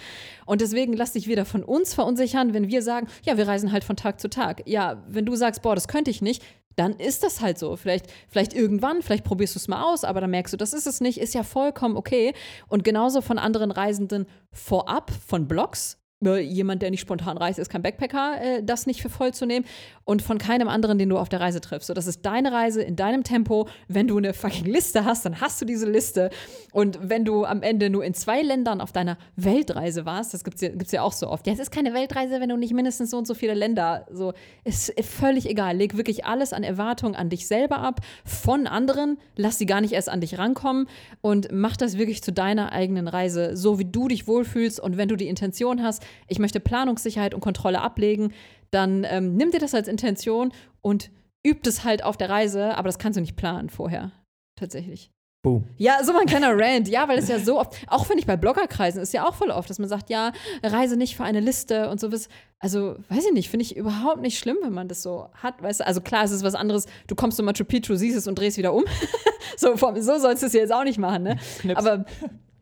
[0.46, 3.84] Und deswegen lass dich wieder von uns verunsichern, wenn wir sagen, ja, wir reisen halt
[3.84, 4.62] von Tag zu Tag.
[4.66, 6.42] Ja, wenn du sagst, boah, das könnte ich nicht,
[6.76, 7.76] dann ist das halt so.
[7.76, 10.86] Vielleicht, vielleicht irgendwann, vielleicht probierst du es mal aus, aber dann merkst du, das ist
[10.86, 12.32] es nicht, ist ja vollkommen okay.
[12.68, 17.82] Und genauso von anderen Reisenden vorab, von Blogs, jemand, der nicht spontan reist, ist kein
[17.82, 19.64] Backpacker, äh, das nicht für voll zu nehmen
[20.04, 21.88] und von keinem anderen, den du auf der Reise triffst.
[21.88, 23.68] So, das ist deine Reise in deinem Tempo.
[23.88, 26.30] Wenn du eine fucking Liste hast, dann hast du diese Liste.
[26.72, 30.56] Und wenn du am Ende nur in zwei Ländern auf deiner Weltreise warst, das gibt
[30.56, 31.46] es ja, ja auch so oft.
[31.46, 34.06] Ja, es ist keine Weltreise, wenn du nicht mindestens so und so viele Länder.
[34.10, 34.32] So,
[34.64, 35.76] ist völlig egal.
[35.76, 39.18] Leg wirklich alles an Erwartungen an dich selber ab, von anderen.
[39.36, 40.86] Lass sie gar nicht erst an dich rankommen
[41.20, 44.80] und mach das wirklich zu deiner eigenen Reise, so wie du dich wohlfühlst.
[44.80, 48.32] Und wenn du die Intention hast, ich möchte Planungssicherheit und Kontrolle ablegen,
[48.70, 51.10] dann ähm, nimm dir das als Intention und
[51.46, 54.12] übt es halt auf der Reise, aber das kannst du nicht planen vorher.
[54.58, 55.10] Tatsächlich.
[55.44, 55.64] Boom.
[55.76, 58.34] Ja, so ein kleiner Rant, ja, weil es ja so oft, auch finde ich bei
[58.34, 61.90] Bloggerkreisen, ist ja auch voll oft, dass man sagt, ja, reise nicht für eine Liste
[61.90, 62.30] und sowas.
[62.60, 65.80] Also, weiß ich nicht, finde ich überhaupt nicht schlimm, wenn man das so hat, weißt
[65.80, 65.86] du?
[65.86, 68.56] Also klar, es ist was anderes, du kommst zu Machu Picchu, siehst es und drehst
[68.56, 68.84] wieder um.
[69.58, 71.36] so, so sollst du es jetzt auch nicht machen, ne?
[71.58, 71.78] Knips.
[71.78, 72.06] Aber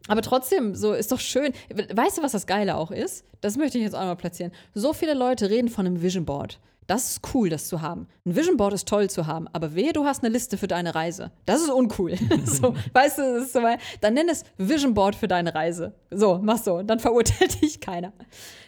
[0.09, 1.53] aber trotzdem, so ist doch schön.
[1.95, 3.25] Weißt du, was das Geile auch ist?
[3.41, 4.53] Das möchte ich jetzt auch mal platzieren.
[4.75, 6.59] So viele Leute reden von einem Vision Board.
[6.87, 8.09] Das ist cool, das zu haben.
[8.27, 10.95] Ein Vision Board ist toll zu haben, aber wehe, du hast eine Liste für deine
[10.95, 11.31] Reise.
[11.47, 12.17] Das ist uncool.
[12.45, 13.61] so, weißt du, ist so,
[14.01, 15.95] dann nenn es Vision Board für deine Reise.
[16.11, 18.13] So, mach so, dann verurteilt dich keiner.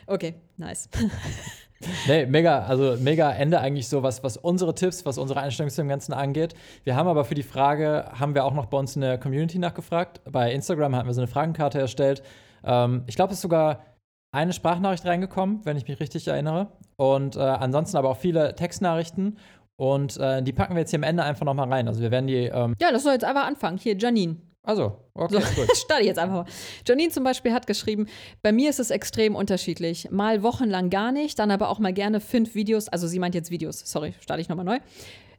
[0.06, 0.88] Okay, nice.
[2.06, 5.82] Nee, mega, also mega Ende eigentlich so, was, was unsere Tipps, was unsere Einstellung zu
[5.82, 6.54] dem Ganzen angeht.
[6.84, 9.58] Wir haben aber für die Frage, haben wir auch noch bei uns in der Community
[9.58, 10.20] nachgefragt.
[10.30, 12.22] Bei Instagram hatten wir so eine Fragenkarte erstellt.
[12.64, 13.84] Ähm, ich glaube, es ist sogar
[14.32, 16.68] eine Sprachnachricht reingekommen, wenn ich mich richtig erinnere.
[16.96, 19.38] Und äh, ansonsten aber auch viele Textnachrichten.
[19.76, 21.88] Und äh, die packen wir jetzt hier am Ende einfach nochmal rein.
[21.88, 22.44] Also wir werden die.
[22.46, 23.78] Ähm ja, das soll jetzt einfach anfangen.
[23.78, 24.36] Hier, Janine.
[24.64, 25.76] Also, okay, so, gut.
[25.76, 26.46] Starte jetzt einfach mal.
[26.86, 28.06] Janine zum Beispiel hat geschrieben,
[28.42, 30.10] bei mir ist es extrem unterschiedlich.
[30.10, 32.88] Mal wochenlang gar nicht, dann aber auch mal gerne fünf Videos.
[32.88, 34.78] Also sie meint jetzt Videos, sorry, starte ich nochmal neu.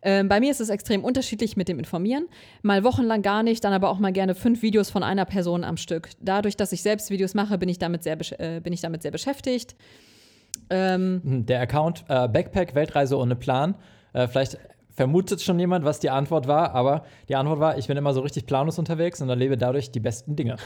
[0.03, 2.27] Ähm, bei mir ist es extrem unterschiedlich mit dem Informieren.
[2.61, 5.77] Mal wochenlang gar nicht, dann aber auch mal gerne fünf Videos von einer Person am
[5.77, 6.09] Stück.
[6.21, 9.09] Dadurch, dass ich selbst Videos mache, bin ich damit sehr, äh, bin ich damit sehr
[9.09, 9.75] beschäftigt.
[10.69, 13.75] Ähm, Der Account äh, Backpack Weltreise ohne Plan.
[14.13, 14.59] Äh, vielleicht
[14.95, 18.21] vermutet schon jemand, was die Antwort war, aber die Antwort war, ich bin immer so
[18.21, 20.57] richtig planlos unterwegs und erlebe dadurch die besten Dinge.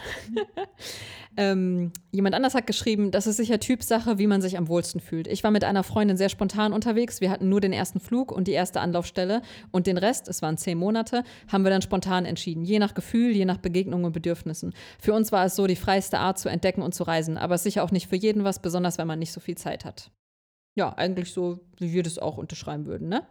[1.38, 5.26] Ähm, jemand anders hat geschrieben, das ist sicher Typsache, wie man sich am wohlsten fühlt.
[5.26, 7.22] Ich war mit einer Freundin sehr spontan unterwegs.
[7.22, 10.58] Wir hatten nur den ersten Flug und die erste Anlaufstelle und den Rest, es waren
[10.58, 12.66] zehn Monate, haben wir dann spontan entschieden.
[12.66, 14.74] Je nach Gefühl, je nach Begegnungen und Bedürfnissen.
[15.00, 17.84] Für uns war es so die freiste Art zu entdecken und zu reisen, aber sicher
[17.86, 20.12] auch nicht für jeden was, besonders wenn man nicht so viel Zeit hat.
[20.76, 23.26] Ja, eigentlich so, wie wir das auch unterschreiben würden, ne?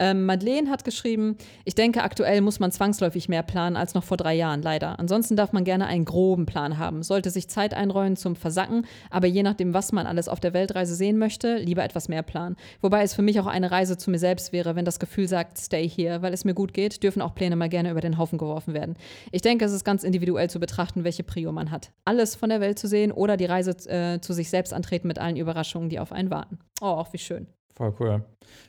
[0.00, 1.36] Ähm, Madeleine hat geschrieben,
[1.66, 4.98] ich denke, aktuell muss man zwangsläufig mehr planen als noch vor drei Jahren, leider.
[4.98, 9.26] Ansonsten darf man gerne einen groben Plan haben, sollte sich Zeit einräumen zum Versacken, aber
[9.26, 12.56] je nachdem, was man alles auf der Weltreise sehen möchte, lieber etwas mehr planen.
[12.80, 15.58] Wobei es für mich auch eine Reise zu mir selbst wäre, wenn das Gefühl sagt,
[15.58, 18.38] stay here, weil es mir gut geht, dürfen auch Pläne mal gerne über den Haufen
[18.38, 18.96] geworfen werden.
[19.32, 21.92] Ich denke, es ist ganz individuell zu betrachten, welche Prio man hat.
[22.06, 25.18] Alles von der Welt zu sehen oder die Reise äh, zu sich selbst antreten mit
[25.18, 26.58] allen Überraschungen, die auf einen warten.
[26.80, 27.48] Oh, auch wie schön.
[27.74, 28.24] Voll cool.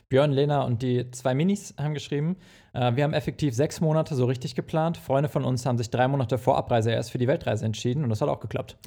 [0.08, 2.36] Björn, Lena und die zwei Minis haben geschrieben,
[2.72, 4.96] äh, wir haben effektiv sechs Monate so richtig geplant.
[4.96, 8.10] Freunde von uns haben sich drei Monate vor Abreise erst für die Weltreise entschieden und
[8.10, 8.76] das hat auch geklappt.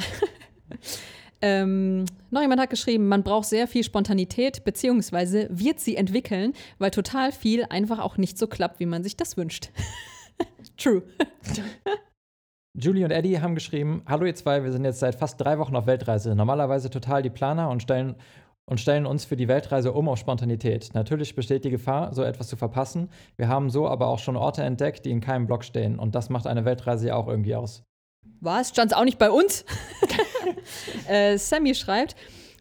[1.41, 6.91] Ähm, noch jemand hat geschrieben, man braucht sehr viel Spontanität, beziehungsweise wird sie entwickeln, weil
[6.91, 9.69] total viel einfach auch nicht so klappt, wie man sich das wünscht.
[10.77, 11.03] True.
[12.77, 15.75] Julie und Eddie haben geschrieben: Hallo, ihr zwei, wir sind jetzt seit fast drei Wochen
[15.75, 16.35] auf Weltreise.
[16.35, 18.15] Normalerweise total die Planer und stellen
[18.65, 20.89] und stellen uns für die Weltreise um auf Spontanität.
[20.93, 23.09] Natürlich besteht die Gefahr, so etwas zu verpassen.
[23.37, 25.99] Wir haben so aber auch schon Orte entdeckt, die in keinem Blog stehen.
[25.99, 27.83] Und das macht eine Weltreise ja auch irgendwie aus.
[28.41, 28.69] Was?
[28.69, 29.65] Stand es auch nicht bei uns?
[31.07, 32.15] äh, Sammy schreibt,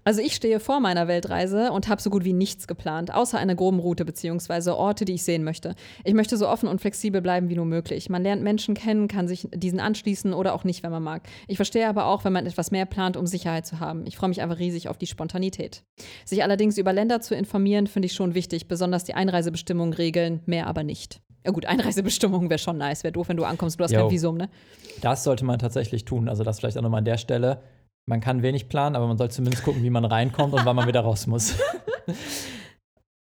[0.05, 3.55] also ich stehe vor meiner Weltreise und habe so gut wie nichts geplant, außer einer
[3.55, 4.71] groben Route bzw.
[4.71, 5.75] Orte, die ich sehen möchte.
[6.05, 8.11] Ich möchte so offen und flexibel bleiben wie nur möglich.
[8.11, 11.23] Man lernt Menschen kennen, kann sich diesen anschließen oder auch nicht, wenn man mag.
[11.49, 14.07] Ich verstehe aber auch, wenn man etwas mehr plant, um Sicherheit zu haben.
[14.07, 15.83] Ich freue mich einfach riesig auf die Spontanität.
[16.25, 20.67] Sich allerdings über Länder zu informieren, finde ich schon wichtig, besonders die Einreisebestimmungen regeln, mehr
[20.67, 21.21] aber nicht.
[21.45, 23.05] Ja gut, Einreisebestimmungen wäre schon nice.
[23.05, 24.01] Wäre doof, wenn du ankommst, du hast Jo.
[24.01, 24.49] kein Visum, ne?
[25.01, 26.29] Das sollte man tatsächlich tun.
[26.29, 27.63] Also das vielleicht auch nochmal an der Stelle.
[28.07, 30.87] Man kann wenig planen, aber man soll zumindest gucken, wie man reinkommt und wann man
[30.87, 31.55] wieder raus muss.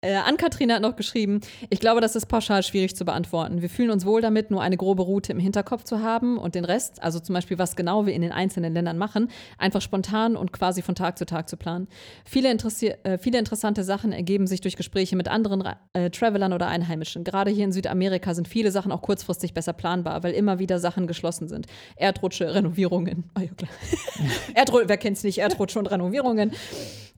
[0.04, 1.40] Äh, Ann-Kathrin hat noch geschrieben,
[1.70, 3.62] ich glaube, das ist pauschal schwierig zu beantworten.
[3.62, 6.64] Wir fühlen uns wohl damit, nur eine grobe Route im Hinterkopf zu haben und den
[6.64, 9.28] Rest, also zum Beispiel, was genau wir in den einzelnen Ländern machen,
[9.58, 11.86] einfach spontan und quasi von Tag zu Tag zu planen.
[12.24, 16.66] Viele, interessi- äh, viele interessante Sachen ergeben sich durch Gespräche mit anderen äh, Travelern oder
[16.66, 17.22] Einheimischen.
[17.22, 21.06] Gerade hier in Südamerika sind viele Sachen auch kurzfristig besser planbar, weil immer wieder Sachen
[21.06, 21.66] geschlossen sind.
[21.96, 23.24] Erdrutsche, Renovierungen.
[23.34, 23.70] Ah, ja, klar.
[24.54, 25.38] Erdru wer kennt's nicht?
[25.38, 26.52] Erdrutsche und Renovierungen.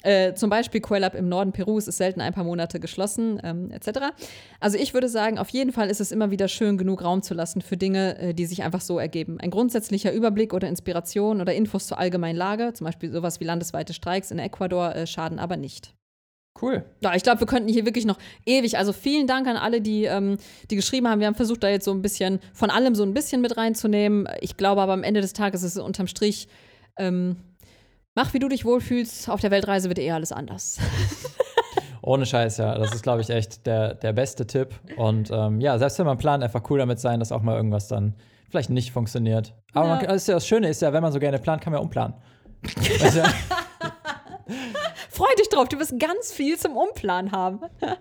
[0.03, 4.13] Äh, zum Beispiel Quellab im Norden Perus ist selten ein paar Monate geschlossen, ähm, etc.
[4.61, 7.35] Also ich würde sagen, auf jeden Fall ist es immer wieder schön, genug Raum zu
[7.35, 9.39] lassen für Dinge, äh, die sich einfach so ergeben.
[9.41, 13.95] Ein grundsätzlicher Überblick oder Inspiration oder Infos zur allgemeinen Lage, zum Beispiel sowas wie landesweite
[13.95, 15.95] Streiks in Ecuador, äh, schaden aber nicht.
[16.61, 16.85] Cool.
[17.01, 18.79] Ja, ich glaube, wir könnten hier wirklich noch ewig.
[18.79, 20.37] Also vielen Dank an alle, die, ähm,
[20.71, 21.19] die geschrieben haben.
[21.19, 24.29] Wir haben versucht, da jetzt so ein bisschen von allem so ein bisschen mit reinzunehmen.
[24.41, 26.47] Ich glaube aber am Ende des Tages ist es unterm Strich.
[26.97, 27.37] Ähm,
[28.15, 29.29] mach, wie du dich wohlfühlst.
[29.29, 30.79] Auf der Weltreise wird eh alles anders.
[32.07, 32.77] Ohne Scheiß, ja.
[32.77, 34.75] Das ist, glaube ich, echt der, der beste Tipp.
[34.97, 37.89] Und ähm, ja, selbst wenn man plant, einfach cool damit sein, dass auch mal irgendwas
[37.89, 38.15] dann
[38.51, 39.55] vielleicht nicht funktioniert.
[39.73, 39.95] Aber Ja.
[39.97, 41.81] man, das, ist ja, das Schöne ist ja, wenn man so gerne plant, kann man
[41.81, 42.15] ja umplanen.
[43.01, 43.23] Weißt du?
[45.11, 47.61] Freu dich drauf, du wirst ganz viel zum Umplanen haben.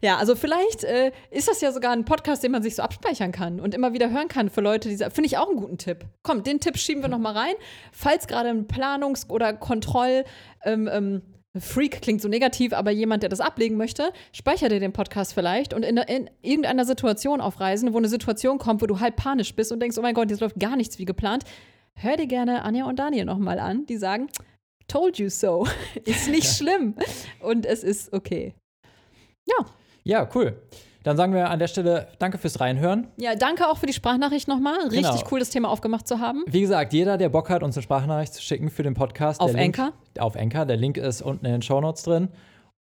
[0.00, 3.32] Ja, also vielleicht äh, ist das ja sogar ein Podcast, den man sich so abspeichern
[3.32, 6.04] kann und immer wieder hören kann für Leute, die finde ich auch einen guten Tipp.
[6.22, 7.54] Komm, den Tipp schieben wir noch mal rein.
[7.90, 10.24] Falls gerade ein Planungs- oder Kontroll
[10.64, 11.22] ähm, ähm,
[11.60, 15.74] Freak klingt so negativ, aber jemand, der das ablegen möchte, speicher dir den Podcast vielleicht
[15.74, 19.54] und in, in irgendeiner Situation auf Reisen, wo eine Situation kommt, wo du halb panisch
[19.54, 21.44] bist und denkst, oh mein Gott, jetzt läuft gar nichts wie geplant,
[21.94, 24.28] hör dir gerne Anja und Daniel noch mal an, die sagen,
[24.88, 25.66] told you so.
[26.04, 26.94] ist nicht schlimm.
[27.40, 28.54] Und es ist okay.
[29.46, 29.66] Ja.
[30.04, 30.60] ja, cool.
[31.04, 33.06] Dann sagen wir an der Stelle Danke fürs Reinhören.
[33.16, 34.78] Ja, danke auch für die Sprachnachricht nochmal.
[34.88, 35.24] Richtig Genau.
[35.30, 36.44] cool, das Thema aufgemacht zu haben.
[36.46, 39.40] Wie gesagt, jeder, der Bock hat, uns eine Sprachnachricht zu schicken für den Podcast.
[39.40, 39.92] Auf Anchor?
[40.18, 40.66] Auf Anchor.
[40.66, 42.28] Der Link ist unten in den Shownotes drin.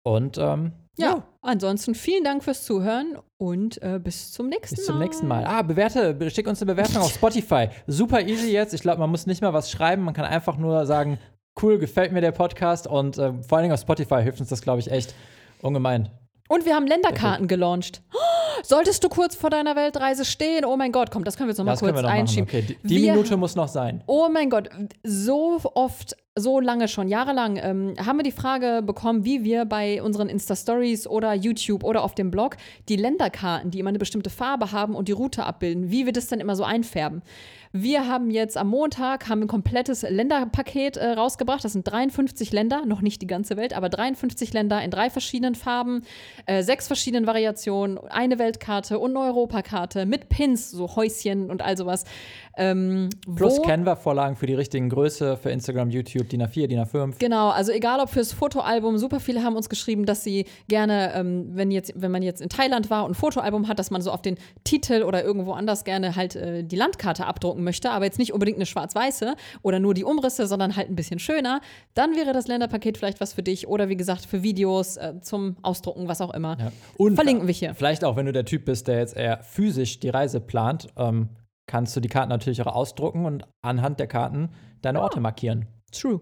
[0.05, 1.23] Und ähm, Ja.
[1.41, 4.93] Ansonsten vielen Dank fürs Zuhören und äh, bis zum nächsten Bis Mal.
[4.93, 5.45] zum nächsten Mal.
[5.45, 7.69] Ah, bewerte, be- schick uns eine Bewertung auf Spotify.
[7.87, 8.73] Super easy jetzt.
[8.73, 10.03] Ich glaube, man muss nicht mal was schreiben.
[10.03, 11.19] Man kann einfach nur sagen,
[11.61, 12.85] cool, gefällt mir der Podcast.
[12.85, 15.15] Und äh, vor allen Dingen auf Spotify hilft uns das, glaube ich, echt
[15.61, 16.09] ungemein.
[16.53, 18.03] Und wir haben Länderkarten gelauncht.
[18.13, 18.17] Oh,
[18.63, 20.65] solltest du kurz vor deiner Weltreise stehen?
[20.65, 22.43] Oh mein Gott, komm, das können wir jetzt noch mal Das können kurz noch einschieben.
[22.47, 24.03] Okay, die, die Wir- Minute muss noch sein.
[24.05, 24.69] Oh mein Gott,
[25.03, 30.01] so oft so lange schon, jahrelang, ähm, haben wir die Frage bekommen, wie wir bei
[30.01, 32.57] unseren Insta-Stories oder YouTube oder auf dem Blog
[32.89, 36.27] die Länderkarten, die immer eine bestimmte Farbe haben und die Route abbilden, wie wir das
[36.27, 37.21] dann immer so einfärben.
[37.75, 41.65] Wir haben jetzt am Montag haben ein komplettes Länderpaket äh, rausgebracht.
[41.65, 45.55] Das sind 53 Länder, noch nicht die ganze Welt, aber 53 Länder in drei verschiedenen
[45.55, 46.03] Farben,
[46.45, 51.75] äh, sechs verschiedenen Variationen, eine Weltkarte und eine Europakarte mit Pins, so Häuschen und all
[51.75, 52.03] sowas.
[52.55, 57.15] Ähm, Plus Canva-Vorlagen für die richtigen Größe für Instagram, YouTube, DIN A4, DIN A5.
[57.19, 61.49] Genau, also egal ob fürs Fotoalbum, super viele haben uns geschrieben, dass sie gerne, ähm,
[61.53, 64.11] wenn, jetzt, wenn man jetzt in Thailand war und ein Fotoalbum hat, dass man so
[64.11, 68.19] auf den Titel oder irgendwo anders gerne halt äh, die Landkarte abdrucken möchte, aber jetzt
[68.19, 71.61] nicht unbedingt eine schwarz-weiße oder nur die Umrisse, sondern halt ein bisschen schöner,
[71.95, 75.57] dann wäre das Länderpaket vielleicht was für dich oder wie gesagt für Videos äh, zum
[75.63, 76.57] Ausdrucken, was auch immer.
[76.59, 76.71] Ja.
[76.97, 77.73] Und Verlinken wir hier.
[77.73, 81.29] Vielleicht auch, wenn du der Typ bist, der jetzt eher physisch die Reise plant, ähm,
[81.67, 84.49] kannst du die Karten natürlich auch ausdrucken und anhand der Karten
[84.81, 85.67] deine Orte markieren.
[85.91, 86.21] True.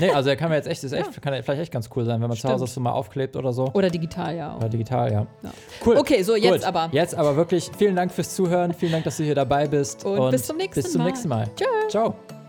[0.00, 2.20] Nee, also der kann mir jetzt echt, ist echt kann vielleicht echt ganz cool sein,
[2.20, 3.70] wenn man zu Hause das so mal aufklebt oder so.
[3.72, 4.56] Oder digital, ja.
[4.56, 5.26] Oder digital, ja.
[5.42, 5.50] Ja.
[5.84, 5.96] Cool.
[5.96, 6.64] Okay, so jetzt Gut.
[6.64, 6.88] aber.
[6.92, 10.04] Jetzt aber wirklich vielen Dank fürs Zuhören, vielen Dank, dass du hier dabei bist.
[10.04, 11.06] Und bis zum nächsten bis zum Mal.
[11.06, 11.48] nächsten Mal.
[11.56, 11.64] Tschö.
[11.88, 12.41] Ciao.